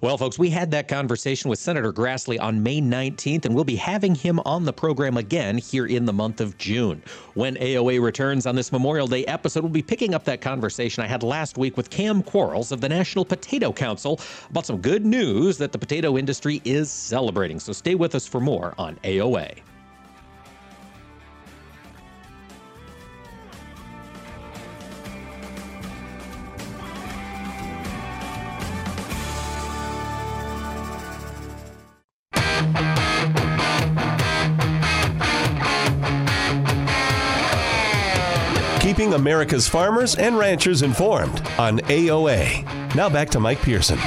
Well, 0.01 0.17
folks, 0.17 0.39
we 0.39 0.49
had 0.49 0.71
that 0.71 0.87
conversation 0.87 1.47
with 1.47 1.59
Senator 1.59 1.93
Grassley 1.93 2.41
on 2.41 2.63
May 2.63 2.81
19th, 2.81 3.45
and 3.45 3.53
we'll 3.53 3.63
be 3.63 3.75
having 3.75 4.15
him 4.15 4.39
on 4.45 4.65
the 4.65 4.73
program 4.73 5.15
again 5.15 5.59
here 5.59 5.85
in 5.85 6.05
the 6.05 6.11
month 6.11 6.41
of 6.41 6.57
June. 6.57 7.03
When 7.35 7.53
AOA 7.57 8.01
returns 8.01 8.47
on 8.47 8.55
this 8.55 8.71
Memorial 8.71 9.05
Day 9.05 9.23
episode, 9.25 9.61
we'll 9.61 9.71
be 9.71 9.83
picking 9.83 10.15
up 10.15 10.23
that 10.23 10.41
conversation 10.41 11.03
I 11.03 11.07
had 11.07 11.21
last 11.21 11.55
week 11.55 11.77
with 11.77 11.91
Kam 11.91 12.23
Quarles 12.23 12.71
of 12.71 12.81
the 12.81 12.89
National 12.89 13.23
Potato 13.23 13.71
Council 13.71 14.19
about 14.49 14.65
some 14.65 14.81
good 14.81 15.05
news 15.05 15.59
that 15.59 15.71
the 15.71 15.77
potato 15.77 16.17
industry 16.17 16.63
is 16.65 16.89
celebrating. 16.89 17.59
So 17.59 17.71
stay 17.71 17.93
with 17.93 18.15
us 18.15 18.25
for 18.25 18.41
more 18.41 18.73
on 18.79 18.95
AOA. 19.03 19.59
America's 39.21 39.69
farmers 39.69 40.15
and 40.15 40.35
ranchers 40.35 40.81
informed 40.81 41.41
on 41.59 41.77
AOA. 41.81 42.95
Now 42.95 43.07
back 43.07 43.29
to 43.29 43.39
Mike 43.39 43.61
Pearson. 43.61 43.99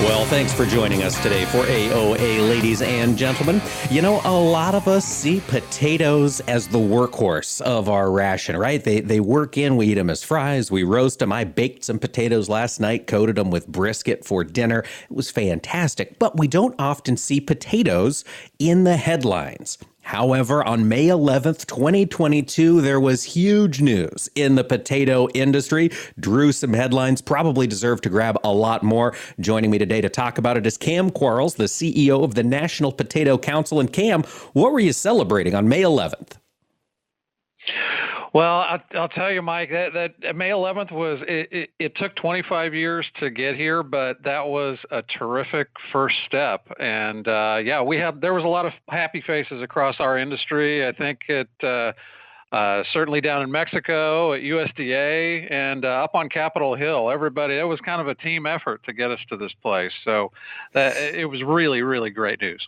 Well, 0.00 0.24
thanks 0.24 0.50
for 0.50 0.64
joining 0.64 1.02
us 1.02 1.22
today 1.22 1.44
for 1.44 1.64
AOA, 1.64 2.48
ladies 2.48 2.80
and 2.80 3.18
gentlemen. 3.18 3.60
You 3.90 4.00
know, 4.00 4.22
a 4.24 4.32
lot 4.32 4.74
of 4.74 4.88
us 4.88 5.04
see 5.04 5.40
potatoes 5.46 6.40
as 6.40 6.66
the 6.66 6.78
workhorse 6.78 7.60
of 7.60 7.90
our 7.90 8.10
ration, 8.10 8.56
right? 8.56 8.82
They 8.82 9.00
they 9.00 9.20
work 9.20 9.58
in. 9.58 9.76
We 9.76 9.88
eat 9.88 9.94
them 9.94 10.08
as 10.08 10.24
fries. 10.24 10.70
We 10.70 10.84
roast 10.84 11.18
them. 11.18 11.32
I 11.32 11.44
baked 11.44 11.84
some 11.84 11.98
potatoes 11.98 12.48
last 12.48 12.80
night, 12.80 13.06
coated 13.06 13.36
them 13.36 13.50
with 13.50 13.68
brisket 13.68 14.24
for 14.24 14.42
dinner. 14.42 14.80
It 14.80 15.14
was 15.14 15.30
fantastic. 15.30 16.18
But 16.18 16.38
we 16.38 16.48
don't 16.48 16.74
often 16.78 17.18
see 17.18 17.40
potatoes 17.40 18.24
in 18.58 18.84
the 18.84 18.96
headlines. 18.96 19.76
However, 20.04 20.62
on 20.62 20.86
May 20.86 21.06
11th, 21.06 21.66
2022, 21.66 22.82
there 22.82 23.00
was 23.00 23.24
huge 23.24 23.80
news 23.80 24.28
in 24.34 24.54
the 24.54 24.62
potato 24.62 25.28
industry. 25.30 25.90
Drew 26.20 26.52
some 26.52 26.74
headlines, 26.74 27.22
probably 27.22 27.66
deserve 27.66 28.02
to 28.02 28.10
grab 28.10 28.36
a 28.44 28.52
lot 28.52 28.82
more. 28.82 29.16
Joining 29.40 29.70
me 29.70 29.78
today 29.78 30.02
to 30.02 30.10
talk 30.10 30.36
about 30.36 30.58
it 30.58 30.66
is 30.66 30.76
Kam 30.76 31.10
Quarles, 31.10 31.54
the 31.54 31.64
CEO 31.64 32.22
of 32.22 32.34
the 32.34 32.42
National 32.42 32.92
Potato 32.92 33.38
Council. 33.38 33.80
And 33.80 33.90
Kam, 33.90 34.24
what 34.52 34.72
were 34.72 34.80
you 34.80 34.92
celebrating 34.92 35.54
on 35.54 35.68
May 35.70 35.80
11th? 35.80 36.32
Well, 38.34 38.62
I'll, 38.68 38.82
I'll 38.96 39.08
tell 39.08 39.30
you, 39.30 39.42
Mike, 39.42 39.70
that, 39.70 39.92
that 40.20 40.34
May 40.34 40.48
11th 40.50 40.90
was 40.90 41.20
it, 41.28 41.48
it, 41.52 41.70
it, 41.78 41.96
took 41.96 42.16
25 42.16 42.74
years 42.74 43.06
to 43.20 43.30
get 43.30 43.54
here, 43.54 43.84
but 43.84 44.24
that 44.24 44.48
was 44.48 44.76
a 44.90 45.02
terrific 45.02 45.68
first 45.92 46.16
step. 46.26 46.66
And 46.80 47.28
uh, 47.28 47.60
yeah, 47.64 47.80
we 47.80 47.96
have 47.98 48.20
there 48.20 48.34
was 48.34 48.42
a 48.42 48.48
lot 48.48 48.66
of 48.66 48.72
happy 48.88 49.22
faces 49.24 49.62
across 49.62 49.96
our 50.00 50.18
industry. 50.18 50.86
I 50.86 50.92
think 50.92 51.20
it. 51.28 51.48
Uh, 51.62 51.92
uh, 52.52 52.84
certainly 52.92 53.20
down 53.20 53.42
in 53.42 53.50
Mexico 53.50 54.32
at 54.32 54.40
USDA 54.42 55.50
and 55.50 55.84
uh, 55.84 56.04
up 56.04 56.14
on 56.14 56.28
Capitol 56.28 56.76
Hill, 56.76 57.10
everybody, 57.10 57.54
it 57.54 57.64
was 57.64 57.80
kind 57.80 58.00
of 58.00 58.06
a 58.06 58.14
team 58.14 58.46
effort 58.46 58.80
to 58.84 58.92
get 58.92 59.10
us 59.10 59.18
to 59.28 59.36
this 59.36 59.52
place. 59.60 59.90
So 60.04 60.30
that, 60.72 60.96
it 60.96 61.24
was 61.28 61.42
really, 61.42 61.82
really 61.82 62.10
great 62.10 62.40
news. 62.40 62.64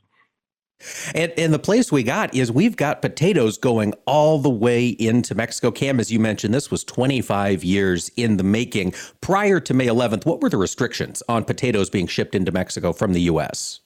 And, 1.14 1.32
and 1.36 1.52
the 1.52 1.58
place 1.58 1.90
we 1.90 2.02
got 2.02 2.34
is 2.34 2.52
we've 2.52 2.76
got 2.76 3.02
potatoes 3.02 3.56
going 3.58 3.94
all 4.06 4.38
the 4.38 4.50
way 4.50 4.88
into 4.88 5.34
Mexico. 5.34 5.70
Kam, 5.70 5.98
as 5.98 6.12
you 6.12 6.20
mentioned, 6.20 6.52
this 6.52 6.70
was 6.70 6.84
25 6.84 7.64
years 7.64 8.10
in 8.16 8.36
the 8.36 8.44
making. 8.44 8.94
Prior 9.20 9.58
to 9.60 9.74
May 9.74 9.86
11th, 9.86 10.26
what 10.26 10.40
were 10.40 10.50
the 10.50 10.58
restrictions 10.58 11.22
on 11.28 11.44
potatoes 11.44 11.90
being 11.90 12.06
shipped 12.06 12.34
into 12.34 12.52
Mexico 12.52 12.92
from 12.92 13.12
the 13.12 13.22
U.S.? 13.22 13.80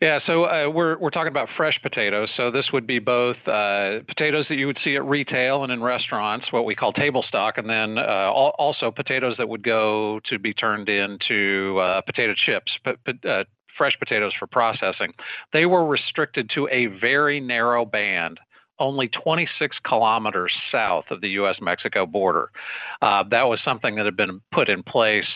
Yeah, 0.00 0.20
so 0.26 0.44
uh, 0.44 0.70
we're 0.72 0.96
we're 0.98 1.10
talking 1.10 1.28
about 1.28 1.48
fresh 1.56 1.78
potatoes. 1.82 2.28
So 2.36 2.50
this 2.50 2.70
would 2.72 2.86
be 2.86 2.98
both 2.98 3.36
uh, 3.46 4.00
potatoes 4.06 4.46
that 4.48 4.56
you 4.56 4.66
would 4.66 4.78
see 4.84 4.96
at 4.96 5.04
retail 5.04 5.64
and 5.64 5.72
in 5.72 5.82
restaurants, 5.82 6.52
what 6.52 6.64
we 6.64 6.74
call 6.74 6.92
table 6.92 7.24
stock, 7.26 7.58
and 7.58 7.68
then 7.68 7.98
uh, 7.98 8.30
also 8.30 8.90
potatoes 8.90 9.34
that 9.38 9.48
would 9.48 9.62
go 9.62 10.20
to 10.30 10.38
be 10.38 10.54
turned 10.54 10.88
into 10.88 11.78
uh, 11.78 12.00
potato 12.02 12.34
chips, 12.34 12.70
uh, 12.86 13.44
fresh 13.78 13.98
potatoes 13.98 14.34
for 14.38 14.46
processing, 14.46 15.14
they 15.54 15.64
were 15.64 15.86
restricted 15.86 16.50
to 16.54 16.68
a 16.70 16.86
very 16.86 17.40
narrow 17.40 17.84
band 17.84 18.38
only 18.80 19.08
26 19.08 19.76
kilometers 19.84 20.52
south 20.70 21.04
of 21.10 21.20
the 21.20 21.30
U.S. 21.30 21.56
Mexico 21.60 22.06
border. 22.06 22.50
Uh, 23.02 23.24
that 23.30 23.44
was 23.44 23.60
something 23.64 23.96
that 23.96 24.04
had 24.04 24.16
been 24.16 24.40
put 24.52 24.68
in 24.68 24.82
place 24.82 25.26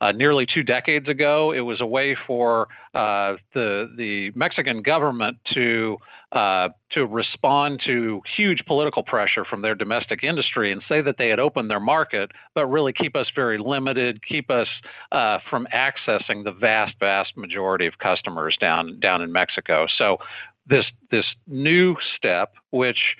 uh, 0.00 0.12
nearly 0.12 0.46
two 0.46 0.62
decades 0.62 1.08
ago. 1.08 1.52
It 1.52 1.60
was 1.60 1.80
a 1.80 1.86
way 1.86 2.16
for 2.26 2.68
uh, 2.94 3.34
the 3.54 3.92
the 3.96 4.32
Mexican 4.34 4.82
government 4.82 5.38
to 5.54 5.98
uh, 6.32 6.68
to 6.92 7.06
respond 7.06 7.80
to 7.84 8.22
huge 8.36 8.64
political 8.66 9.02
pressure 9.02 9.44
from 9.44 9.62
their 9.62 9.74
domestic 9.74 10.22
industry 10.22 10.70
and 10.70 10.80
say 10.88 11.00
that 11.00 11.16
they 11.18 11.28
had 11.28 11.40
opened 11.40 11.68
their 11.68 11.80
market, 11.80 12.30
but 12.54 12.66
really 12.66 12.92
keep 12.92 13.16
us 13.16 13.26
very 13.34 13.58
limited, 13.58 14.20
keep 14.24 14.48
us 14.48 14.68
uh, 15.10 15.38
from 15.48 15.66
accessing 15.74 16.44
the 16.44 16.52
vast, 16.52 16.94
vast 17.00 17.36
majority 17.36 17.86
of 17.86 17.98
customers 17.98 18.56
down 18.60 18.98
down 19.00 19.22
in 19.22 19.32
Mexico. 19.32 19.86
So 19.98 20.18
this 20.66 20.84
this 21.10 21.26
new 21.46 21.96
step, 22.16 22.54
which 22.70 23.16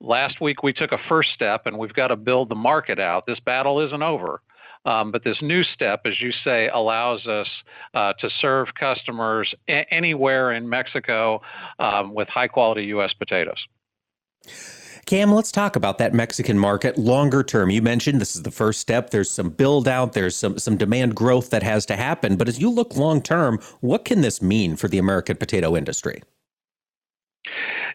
last 0.00 0.40
week 0.40 0.62
we 0.62 0.72
took 0.72 0.92
a 0.92 0.98
first 1.08 1.30
step, 1.34 1.66
and 1.66 1.78
we've 1.78 1.94
got 1.94 2.08
to 2.08 2.16
build 2.16 2.48
the 2.48 2.54
market 2.54 2.98
out. 2.98 3.26
This 3.26 3.40
battle 3.40 3.80
isn't 3.80 4.02
over. 4.02 4.42
Um, 4.84 5.10
but 5.10 5.24
this 5.24 5.36
new 5.42 5.64
step, 5.64 6.02
as 6.06 6.20
you 6.20 6.30
say, 6.44 6.68
allows 6.68 7.26
us 7.26 7.48
uh, 7.94 8.12
to 8.20 8.30
serve 8.40 8.68
customers 8.78 9.52
a- 9.68 9.92
anywhere 9.92 10.52
in 10.52 10.68
Mexico 10.68 11.42
um, 11.78 12.14
with 12.14 12.28
high 12.28 12.48
quality 12.48 12.84
U.S. 12.86 13.12
potatoes. 13.12 13.58
Kam, 15.04 15.32
let's 15.32 15.50
talk 15.50 15.74
about 15.74 15.98
that 15.98 16.12
Mexican 16.12 16.58
market 16.58 16.98
longer 16.98 17.42
term. 17.42 17.70
You 17.70 17.82
mentioned 17.82 18.20
this 18.20 18.36
is 18.36 18.42
the 18.42 18.50
first 18.50 18.80
step. 18.80 19.10
There's 19.10 19.30
some 19.30 19.50
build 19.50 19.88
out, 19.88 20.12
there's 20.12 20.36
some 20.36 20.58
some 20.58 20.76
demand 20.76 21.14
growth 21.14 21.50
that 21.50 21.62
has 21.62 21.86
to 21.86 21.96
happen. 21.96 22.36
But 22.36 22.46
as 22.46 22.60
you 22.60 22.70
look 22.70 22.94
long 22.94 23.22
term, 23.22 23.58
what 23.80 24.04
can 24.04 24.20
this 24.20 24.42
mean 24.42 24.76
for 24.76 24.86
the 24.86 24.98
American 24.98 25.36
potato 25.36 25.76
industry? 25.76 26.22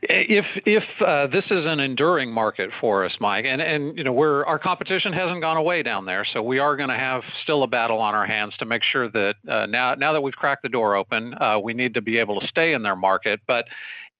If 0.09 0.45
if 0.65 0.83
uh, 1.05 1.27
this 1.27 1.45
is 1.45 1.65
an 1.65 1.79
enduring 1.79 2.31
market 2.31 2.69
for 2.81 3.05
us, 3.05 3.13
Mike, 3.19 3.45
and 3.45 3.61
and 3.61 3.97
you 3.97 4.03
know 4.03 4.11
we're 4.11 4.45
our 4.45 4.59
competition 4.59 5.13
hasn't 5.13 5.41
gone 5.41 5.57
away 5.57 5.83
down 5.83 6.05
there, 6.05 6.25
so 6.33 6.41
we 6.41 6.59
are 6.59 6.75
going 6.75 6.89
to 6.89 6.97
have 6.97 7.21
still 7.43 7.63
a 7.63 7.67
battle 7.67 7.99
on 7.99 8.13
our 8.13 8.25
hands 8.25 8.53
to 8.59 8.65
make 8.65 8.83
sure 8.83 9.09
that 9.09 9.35
uh, 9.47 9.65
now 9.65 9.95
now 9.95 10.13
that 10.13 10.21
we've 10.21 10.33
cracked 10.33 10.63
the 10.63 10.69
door 10.69 10.95
open, 10.95 11.33
uh, 11.35 11.57
we 11.57 11.73
need 11.73 11.93
to 11.93 12.01
be 12.01 12.17
able 12.17 12.39
to 12.39 12.47
stay 12.47 12.73
in 12.73 12.83
their 12.83 12.95
market. 12.95 13.39
But 13.47 13.65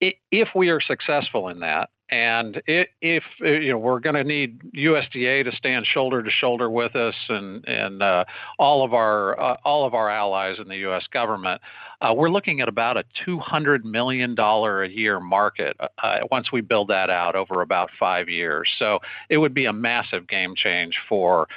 if 0.00 0.48
we 0.54 0.70
are 0.70 0.80
successful 0.80 1.48
in 1.48 1.60
that, 1.60 1.90
and 2.10 2.60
it, 2.66 2.90
if 3.00 3.24
uh, 3.42 3.48
you 3.48 3.72
know 3.72 3.78
we're 3.78 4.00
going 4.00 4.14
to 4.14 4.24
need 4.24 4.60
USDA 4.74 5.44
to 5.44 5.56
stand 5.56 5.86
shoulder 5.86 6.22
to 6.22 6.30
shoulder 6.30 6.68
with 6.68 6.94
us, 6.94 7.14
and 7.28 7.66
and 7.66 8.02
uh, 8.02 8.24
all 8.58 8.84
of 8.84 8.92
our 8.92 9.40
uh, 9.40 9.56
all 9.64 9.86
of 9.86 9.94
our 9.94 10.10
allies 10.10 10.58
in 10.58 10.68
the 10.68 10.76
U.S. 10.78 11.04
government, 11.12 11.62
uh, 12.02 12.12
we're 12.14 12.28
looking 12.28 12.60
at 12.60 12.68
about 12.68 12.96
a 12.96 13.04
200 13.24 13.84
million 13.84 14.34
dollar 14.34 14.82
a 14.82 14.88
year 14.88 15.18
market 15.18 15.76
uh, 15.80 15.88
uh, 16.02 16.18
once 16.30 16.52
we 16.52 16.60
build 16.60 16.88
that 16.88 17.08
out 17.08 17.34
over 17.34 17.62
about 17.62 17.90
five 17.98 18.28
years. 18.28 18.70
So 18.78 18.98
it 19.30 19.38
would 19.38 19.54
be 19.54 19.64
a 19.64 19.72
massive 19.72 20.26
game 20.28 20.54
change 20.54 20.98
for 21.08 21.48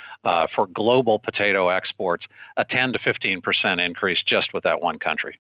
for 0.54 0.68
global 0.68 1.20
potato 1.20 1.70
exports, 1.70 2.26
a 2.58 2.66
10 2.66 2.94
to 2.94 3.00
15 3.00 3.42
percent 3.42 3.80
increase 3.80 4.22
just 4.26 4.54
with 4.54 4.64
that 4.64 4.82
one 4.82 5.00
country. 5.00 5.40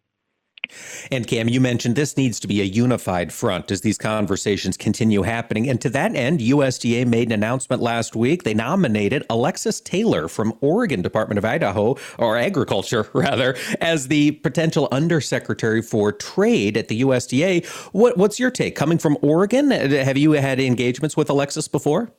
And 1.11 1.27
Kam, 1.27 1.49
you 1.49 1.61
mentioned 1.61 1.95
this 1.95 2.17
needs 2.17 2.39
to 2.39 2.47
be 2.47 2.61
a 2.61 2.65
unified 2.65 3.31
front 3.33 3.71
as 3.71 3.81
these 3.81 3.97
conversations 3.97 4.77
continue 4.77 5.23
happening. 5.23 5.69
And 5.69 5.79
to 5.81 5.89
that 5.89 6.15
end, 6.15 6.39
USDA 6.39 7.05
made 7.05 7.27
an 7.27 7.33
announcement 7.33 7.81
last 7.81 8.15
week. 8.15 8.43
They 8.43 8.53
nominated 8.53 9.25
Alexis 9.29 9.81
Taylor 9.81 10.27
from 10.27 10.53
Oregon 10.61 11.01
Department 11.01 11.37
of 11.37 11.45
Idaho, 11.45 11.97
or 12.17 12.37
Agriculture 12.37 13.09
rather, 13.13 13.55
as 13.81 14.07
the 14.07 14.31
potential 14.31 14.87
undersecretary 14.91 15.81
for 15.81 16.11
trade 16.11 16.77
at 16.77 16.87
the 16.87 17.01
USDA. 17.01 17.65
What, 17.93 18.17
what's 18.17 18.39
your 18.39 18.51
take? 18.51 18.75
Coming 18.75 18.97
from 18.97 19.17
Oregon, 19.21 19.71
have 19.71 20.17
you 20.17 20.31
had 20.33 20.59
engagements 20.59 21.15
with 21.17 21.29
Alexis 21.29 21.67
before? 21.67 22.11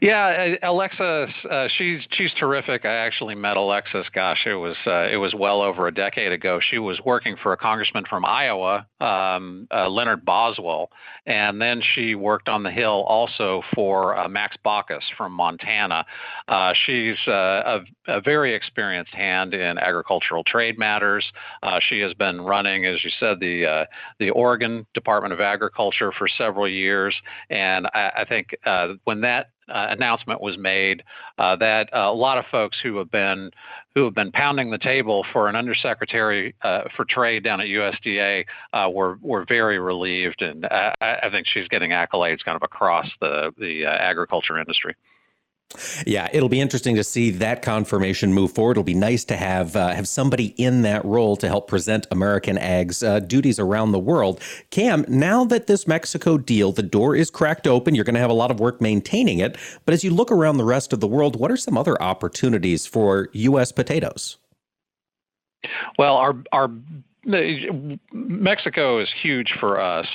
Yeah, 0.00 0.56
uh, 0.62 0.70
Alexis, 0.70 1.34
uh, 1.50 1.68
she's 1.76 2.00
she's 2.12 2.32
terrific. 2.38 2.84
I 2.84 2.94
actually 2.94 3.34
met 3.34 3.56
Alexis. 3.56 4.06
Gosh, 4.14 4.46
it 4.46 4.54
was 4.54 4.76
uh, 4.86 5.08
it 5.10 5.16
was 5.16 5.34
well 5.34 5.60
over 5.60 5.88
a 5.88 5.94
decade 5.94 6.30
ago. 6.30 6.60
She 6.60 6.78
was 6.78 7.00
working 7.04 7.36
for 7.42 7.52
a 7.52 7.56
congressman 7.56 8.04
from 8.08 8.24
Iowa, 8.24 8.86
um, 9.00 9.66
uh, 9.74 9.88
Leonard 9.88 10.24
Boswell, 10.24 10.90
and 11.26 11.60
then 11.60 11.82
she 11.94 12.14
worked 12.14 12.48
on 12.48 12.62
the 12.62 12.70
Hill 12.70 13.04
also 13.08 13.62
for 13.74 14.16
uh, 14.16 14.28
Max 14.28 14.56
Baucus 14.64 15.02
from 15.16 15.32
Montana. 15.32 16.06
Uh, 16.46 16.72
she's 16.86 17.16
a, 17.26 17.80
a, 18.06 18.20
very 18.20 18.54
experienced 18.54 19.14
hand 19.14 19.52
in 19.52 19.78
agricultural 19.78 20.44
trade 20.44 20.78
matters. 20.78 21.24
she 21.88 22.00
has 22.00 22.14
been 22.14 22.40
running, 22.40 22.84
as 22.84 23.02
you 23.02 23.10
said, 23.18 23.40
the 23.40 23.86
the 24.20 24.30
Oregon 24.30 24.86
Department 24.94 25.32
of 25.32 25.40
Agriculture 25.40 26.12
for 26.16 26.28
several 26.28 26.68
years, 26.68 27.14
and 27.50 27.86
I, 27.94 28.12
I 28.18 28.24
think 28.24 28.54
when 29.04 29.22
that 29.22 29.48
announcement 29.68 30.40
was 30.40 30.56
made 30.58 31.02
uh, 31.38 31.56
that 31.56 31.88
a 31.92 32.12
lot 32.12 32.38
of 32.38 32.44
folks 32.50 32.78
who 32.82 32.96
have 32.98 33.10
been 33.10 33.50
who 33.94 34.04
have 34.04 34.14
been 34.14 34.30
pounding 34.32 34.70
the 34.70 34.78
table 34.78 35.24
for 35.32 35.48
an 35.48 35.56
undersecretary 35.56 36.54
uh, 36.62 36.82
for 36.96 37.04
trade 37.04 37.42
down 37.42 37.60
at 37.60 37.66
USDA 37.66 38.44
uh, 38.72 38.88
were 38.90 39.18
were 39.20 39.44
very 39.48 39.78
relieved, 39.78 40.42
and 40.42 40.66
I, 40.66 40.94
I, 41.00 41.30
think 41.30 41.46
she's 41.46 41.66
getting 41.68 41.90
accolades 41.90 42.44
kind 42.44 42.56
of 42.56 42.62
across 42.62 43.08
the 43.20 43.52
the 43.58 43.86
uh, 43.86 43.90
agriculture 43.90 44.58
industry. 44.58 44.94
Yeah, 46.06 46.28
it'll 46.32 46.48
be 46.48 46.60
interesting 46.60 46.96
to 46.96 47.04
see 47.04 47.30
that 47.30 47.60
confirmation 47.60 48.32
move 48.32 48.52
forward. 48.52 48.72
It'll 48.72 48.84
be 48.84 48.94
nice 48.94 49.24
to 49.26 49.36
have 49.36 49.76
uh, 49.76 49.88
have 49.88 50.08
somebody 50.08 50.46
in 50.56 50.82
that 50.82 51.04
role 51.04 51.36
to 51.36 51.46
help 51.46 51.68
present 51.68 52.06
American 52.10 52.56
Ag's 52.56 53.02
uh, 53.02 53.20
duties 53.20 53.58
around 53.58 53.92
the 53.92 53.98
world. 53.98 54.40
Kam, 54.70 55.04
now 55.08 55.44
that 55.44 55.66
this 55.66 55.86
Mexico 55.86 56.38
deal, 56.38 56.72
the 56.72 56.82
door 56.82 57.14
is 57.14 57.30
cracked 57.30 57.66
open. 57.66 57.94
You're 57.94 58.04
going 58.04 58.14
to 58.14 58.20
have 58.20 58.30
a 58.30 58.34
lot 58.34 58.50
of 58.50 58.60
work 58.60 58.80
maintaining 58.80 59.40
it. 59.40 59.56
But 59.84 59.92
as 59.92 60.02
you 60.02 60.10
look 60.10 60.32
around 60.32 60.56
the 60.56 60.64
rest 60.64 60.94
of 60.94 61.00
the 61.00 61.08
world, 61.08 61.36
what 61.36 61.50
are 61.50 61.56
some 61.56 61.76
other 61.76 62.00
opportunities 62.02 62.86
for 62.86 63.28
U.S. 63.32 63.70
potatoes? 63.70 64.38
Well, 65.98 66.16
our 66.16 66.34
our 66.52 66.70
Mexico 68.12 69.00
is 69.00 69.08
huge 69.22 69.52
for 69.60 69.80
us. 69.80 70.06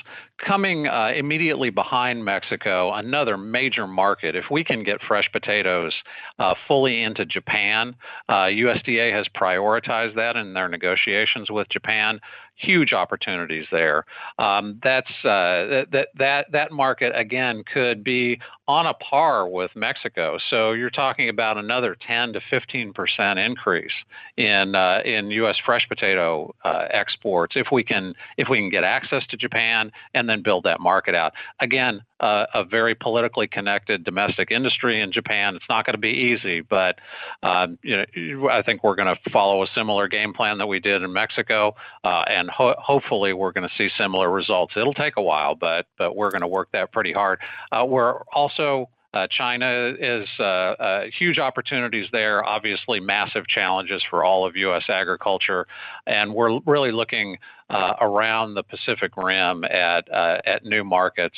Coming 0.45 0.87
uh, 0.87 1.11
immediately 1.15 1.69
behind 1.69 2.25
Mexico, 2.25 2.93
another 2.93 3.37
major 3.37 3.87
market. 3.87 4.35
If 4.35 4.45
we 4.51 4.63
can 4.63 4.83
get 4.83 5.01
fresh 5.01 5.29
potatoes 5.31 5.93
uh, 6.37 6.53
fully 6.67 7.01
into 7.01 7.25
Japan, 7.25 7.95
uh, 8.27 8.47
USDA 8.51 9.13
has 9.13 9.25
prioritized 9.35 10.15
that 10.15 10.35
in 10.35 10.53
their 10.53 10.67
negotiations 10.67 11.49
with 11.49 11.69
Japan 11.69 12.19
huge 12.55 12.93
opportunities 12.93 13.65
there. 13.71 14.05
Um, 14.37 14.79
that's 14.83 15.09
uh, 15.23 15.85
that 15.91 16.07
that 16.17 16.51
that 16.51 16.71
market 16.71 17.13
again 17.15 17.63
could 17.71 18.03
be 18.03 18.39
on 18.67 18.85
a 18.85 18.93
par 18.93 19.47
with 19.47 19.71
Mexico. 19.75 20.37
So 20.49 20.71
you're 20.71 20.89
talking 20.89 21.29
about 21.29 21.57
another 21.57 21.97
10 22.07 22.33
to 22.33 22.41
15 22.49 22.93
percent 22.93 23.39
increase 23.39 23.91
in 24.37 24.75
uh, 24.75 24.99
in 25.03 25.31
U.S. 25.31 25.57
fresh 25.65 25.87
potato 25.87 26.53
uh, 26.63 26.85
exports 26.91 27.55
if 27.55 27.67
we 27.71 27.83
can 27.83 28.13
if 28.37 28.47
we 28.49 28.59
can 28.59 28.69
get 28.69 28.83
access 28.83 29.25
to 29.29 29.37
Japan 29.37 29.91
and 30.13 30.29
then 30.29 30.32
build 30.41 30.63
that 30.65 30.79
market 30.79 31.15
out. 31.15 31.33
Again, 31.59 32.01
uh, 32.19 32.45
a 32.53 32.63
very 32.63 32.95
politically 32.95 33.47
connected 33.47 34.03
domestic 34.05 34.49
industry 34.51 35.01
in 35.01 35.11
Japan. 35.11 35.55
It's 35.55 35.65
not 35.67 35.85
going 35.85 35.95
to 35.95 35.99
be 35.99 36.09
easy, 36.09 36.61
but 36.61 36.99
um, 37.41 37.77
you 37.83 37.97
know 37.97 38.49
I 38.49 38.61
think 38.61 38.83
we're 38.83 38.95
going 38.95 39.13
to 39.13 39.29
follow 39.31 39.63
a 39.63 39.67
similar 39.75 40.07
game 40.07 40.33
plan 40.33 40.57
that 40.59 40.67
we 40.67 40.79
did 40.79 41.01
in 41.01 41.11
Mexico 41.11 41.75
uh, 42.03 42.23
and 42.27 42.43
and 42.43 42.51
ho- 42.51 42.75
hopefully 42.77 43.33
we're 43.33 43.51
going 43.51 43.67
to 43.67 43.75
see 43.77 43.89
similar 43.97 44.29
results. 44.29 44.73
It'll 44.75 44.93
take 44.93 45.15
a 45.17 45.21
while, 45.21 45.55
but 45.55 45.87
but 45.97 46.15
we're 46.15 46.29
going 46.29 46.41
to 46.41 46.47
work 46.47 46.69
that 46.73 46.91
pretty 46.91 47.13
hard. 47.13 47.39
Uh, 47.71 47.85
we're 47.87 48.21
also 48.33 48.89
uh, 49.13 49.27
China 49.29 49.93
is 49.99 50.27
uh, 50.39 50.43
uh, 50.43 51.05
huge 51.17 51.37
opportunities 51.37 52.07
there. 52.11 52.43
Obviously, 52.43 52.99
massive 52.99 53.47
challenges 53.47 54.03
for 54.09 54.23
all 54.23 54.45
of 54.45 54.55
U.S. 54.55 54.85
agriculture, 54.89 55.67
and 56.07 56.33
we're 56.33 56.59
really 56.65 56.91
looking 56.91 57.37
uh, 57.69 57.93
around 58.01 58.55
the 58.55 58.63
Pacific 58.63 59.15
Rim 59.15 59.63
at 59.65 60.11
uh, 60.11 60.39
at 60.45 60.65
new 60.65 60.83
markets 60.83 61.35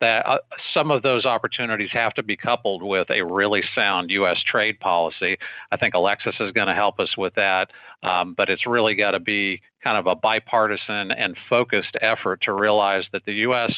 that 0.00 0.24
uh, 0.26 0.38
some 0.72 0.90
of 0.90 1.02
those 1.02 1.24
opportunities 1.24 1.90
have 1.92 2.14
to 2.14 2.22
be 2.22 2.36
coupled 2.36 2.82
with 2.82 3.10
a 3.10 3.22
really 3.22 3.62
sound 3.74 4.10
U.S. 4.10 4.38
trade 4.46 4.78
policy. 4.80 5.36
I 5.72 5.76
think 5.76 5.94
Alexis 5.94 6.36
is 6.38 6.52
going 6.52 6.68
to 6.68 6.74
help 6.74 7.00
us 7.00 7.16
with 7.16 7.34
that, 7.34 7.70
um, 8.02 8.34
but 8.36 8.48
it's 8.48 8.66
really 8.66 8.94
got 8.94 9.12
to 9.12 9.20
be 9.20 9.60
kind 9.82 9.98
of 9.98 10.06
a 10.06 10.14
bipartisan 10.14 11.10
and 11.10 11.36
focused 11.48 11.96
effort 12.00 12.42
to 12.42 12.52
realize 12.52 13.04
that 13.12 13.24
the 13.24 13.34
U.S. 13.34 13.72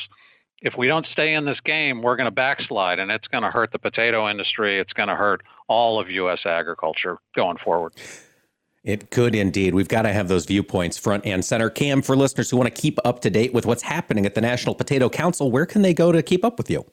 If 0.60 0.74
we 0.76 0.86
don't 0.86 1.06
stay 1.12 1.34
in 1.34 1.46
this 1.46 1.58
game, 1.64 2.02
we're 2.02 2.16
going 2.16 2.26
to 2.26 2.30
backslide, 2.30 2.98
and 2.98 3.10
it's 3.10 3.26
going 3.28 3.44
to 3.44 3.50
hurt 3.50 3.72
the 3.72 3.78
potato 3.78 4.28
industry. 4.28 4.78
It's 4.78 4.92
going 4.92 5.08
to 5.08 5.16
hurt 5.16 5.42
all 5.68 5.98
of 5.98 6.10
U.S. 6.10 6.40
agriculture 6.44 7.16
going 7.34 7.56
forward. 7.64 7.94
It 8.84 9.10
could 9.10 9.34
indeed. 9.34 9.74
We've 9.74 9.88
got 9.88 10.02
to 10.02 10.12
have 10.12 10.28
those 10.28 10.46
viewpoints 10.46 10.98
front 10.98 11.24
and 11.24 11.44
center. 11.44 11.70
Kam, 11.70 12.02
for 12.02 12.16
listeners 12.16 12.50
who 12.50 12.56
want 12.56 12.74
to 12.74 12.80
keep 12.80 12.98
up 13.04 13.20
to 13.20 13.30
date 13.30 13.54
with 13.54 13.64
what's 13.66 13.82
happening 13.82 14.26
at 14.26 14.34
the 14.34 14.40
National 14.40 14.74
Potato 14.74 15.08
Council, 15.08 15.50
where 15.50 15.66
can 15.66 15.82
they 15.82 15.94
go 15.94 16.12
to 16.12 16.22
keep 16.22 16.44
up 16.44 16.58
with 16.58 16.70
you? 16.70 16.84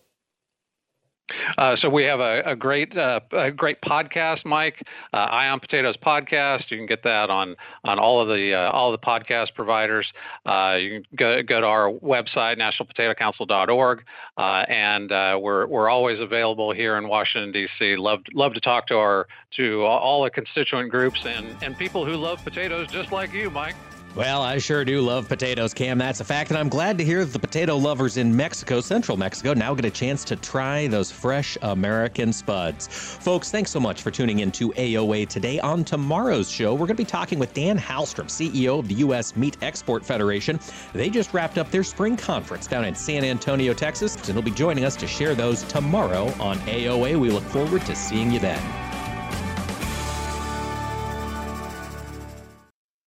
Uh, 1.57 1.75
so 1.77 1.89
we 1.89 2.03
have 2.03 2.19
a, 2.19 2.41
a 2.45 2.55
great 2.55 2.97
uh, 2.97 3.19
a 3.31 3.51
great 3.51 3.81
podcast, 3.81 4.45
Mike. 4.45 4.81
Uh, 5.13 5.17
Eye 5.17 5.47
on 5.49 5.59
Potatoes 5.59 5.95
podcast. 5.97 6.69
You 6.69 6.77
can 6.77 6.85
get 6.85 7.03
that 7.03 7.29
on 7.29 7.55
on 7.83 7.99
all 7.99 8.21
of 8.21 8.27
the 8.27 8.53
uh, 8.53 8.71
all 8.71 8.91
the 8.91 8.97
podcast 8.97 9.53
providers. 9.53 10.07
Uh, 10.45 10.77
you 10.79 10.89
can 10.89 11.03
go, 11.15 11.43
go 11.43 11.61
to 11.61 11.67
our 11.67 11.91
website 11.91 12.57
nationalpotatocouncil.org, 12.57 14.03
uh, 14.37 14.41
and 14.41 15.09
we're 15.41 15.67
we're 15.67 15.89
always 15.89 16.19
available 16.19 16.71
here 16.71 16.97
in 16.97 17.07
Washington 17.07 17.51
D.C. 17.51 17.97
Love 17.97 18.19
love 18.33 18.53
to 18.53 18.61
talk 18.61 18.87
to 18.87 18.95
our 18.95 19.27
to 19.57 19.83
all 19.83 20.23
the 20.23 20.29
constituent 20.29 20.89
groups 20.89 21.25
and 21.25 21.55
and 21.61 21.77
people 21.77 22.05
who 22.05 22.13
love 22.13 22.43
potatoes 22.43 22.87
just 22.91 23.11
like 23.11 23.33
you, 23.33 23.49
Mike. 23.49 23.75
Well, 24.17 24.41
I 24.41 24.57
sure 24.57 24.83
do 24.83 25.01
love 25.01 25.27
potatoes, 25.27 25.75
Kam. 25.75 25.99
That's 25.99 26.21
a 26.21 26.23
fact. 26.23 26.49
And 26.49 26.57
I'm 26.57 26.69
glad 26.69 26.97
to 26.97 27.05
hear 27.05 27.23
the 27.23 27.37
potato 27.37 27.77
lovers 27.77 28.17
in 28.17 28.35
Mexico, 28.35 28.81
central 28.81 29.15
Mexico, 29.15 29.53
now 29.53 29.75
get 29.75 29.85
a 29.85 29.91
chance 29.91 30.23
to 30.23 30.35
try 30.35 30.87
those 30.87 31.11
fresh 31.11 31.55
American 31.61 32.33
spuds. 32.33 32.87
Folks, 32.87 33.51
thanks 33.51 33.69
so 33.69 33.79
much 33.79 34.01
for 34.01 34.09
tuning 34.09 34.39
in 34.39 34.51
to 34.53 34.71
AOA 34.71 35.29
today. 35.29 35.59
On 35.59 35.83
tomorrow's 35.83 36.49
show, 36.49 36.73
we're 36.73 36.87
going 36.87 36.95
to 36.97 37.03
be 37.03 37.05
talking 37.05 37.37
with 37.37 37.53
Dan 37.53 37.77
Halstrom, 37.77 38.25
CEO 38.25 38.79
of 38.79 38.87
the 38.87 38.95
U.S. 38.95 39.35
Meat 39.35 39.55
Export 39.61 40.03
Federation. 40.03 40.59
They 40.93 41.11
just 41.11 41.31
wrapped 41.31 41.59
up 41.59 41.69
their 41.69 41.83
spring 41.83 42.17
conference 42.17 42.65
down 42.65 42.85
in 42.85 42.95
San 42.95 43.23
Antonio, 43.23 43.71
Texas, 43.75 44.15
and 44.15 44.29
he'll 44.29 44.41
be 44.41 44.49
joining 44.49 44.83
us 44.83 44.95
to 44.95 45.05
share 45.05 45.35
those 45.35 45.61
tomorrow 45.65 46.25
on 46.39 46.57
AOA. 46.61 47.19
We 47.19 47.29
look 47.29 47.43
forward 47.43 47.85
to 47.85 47.95
seeing 47.95 48.31
you 48.31 48.39
then. 48.39 48.96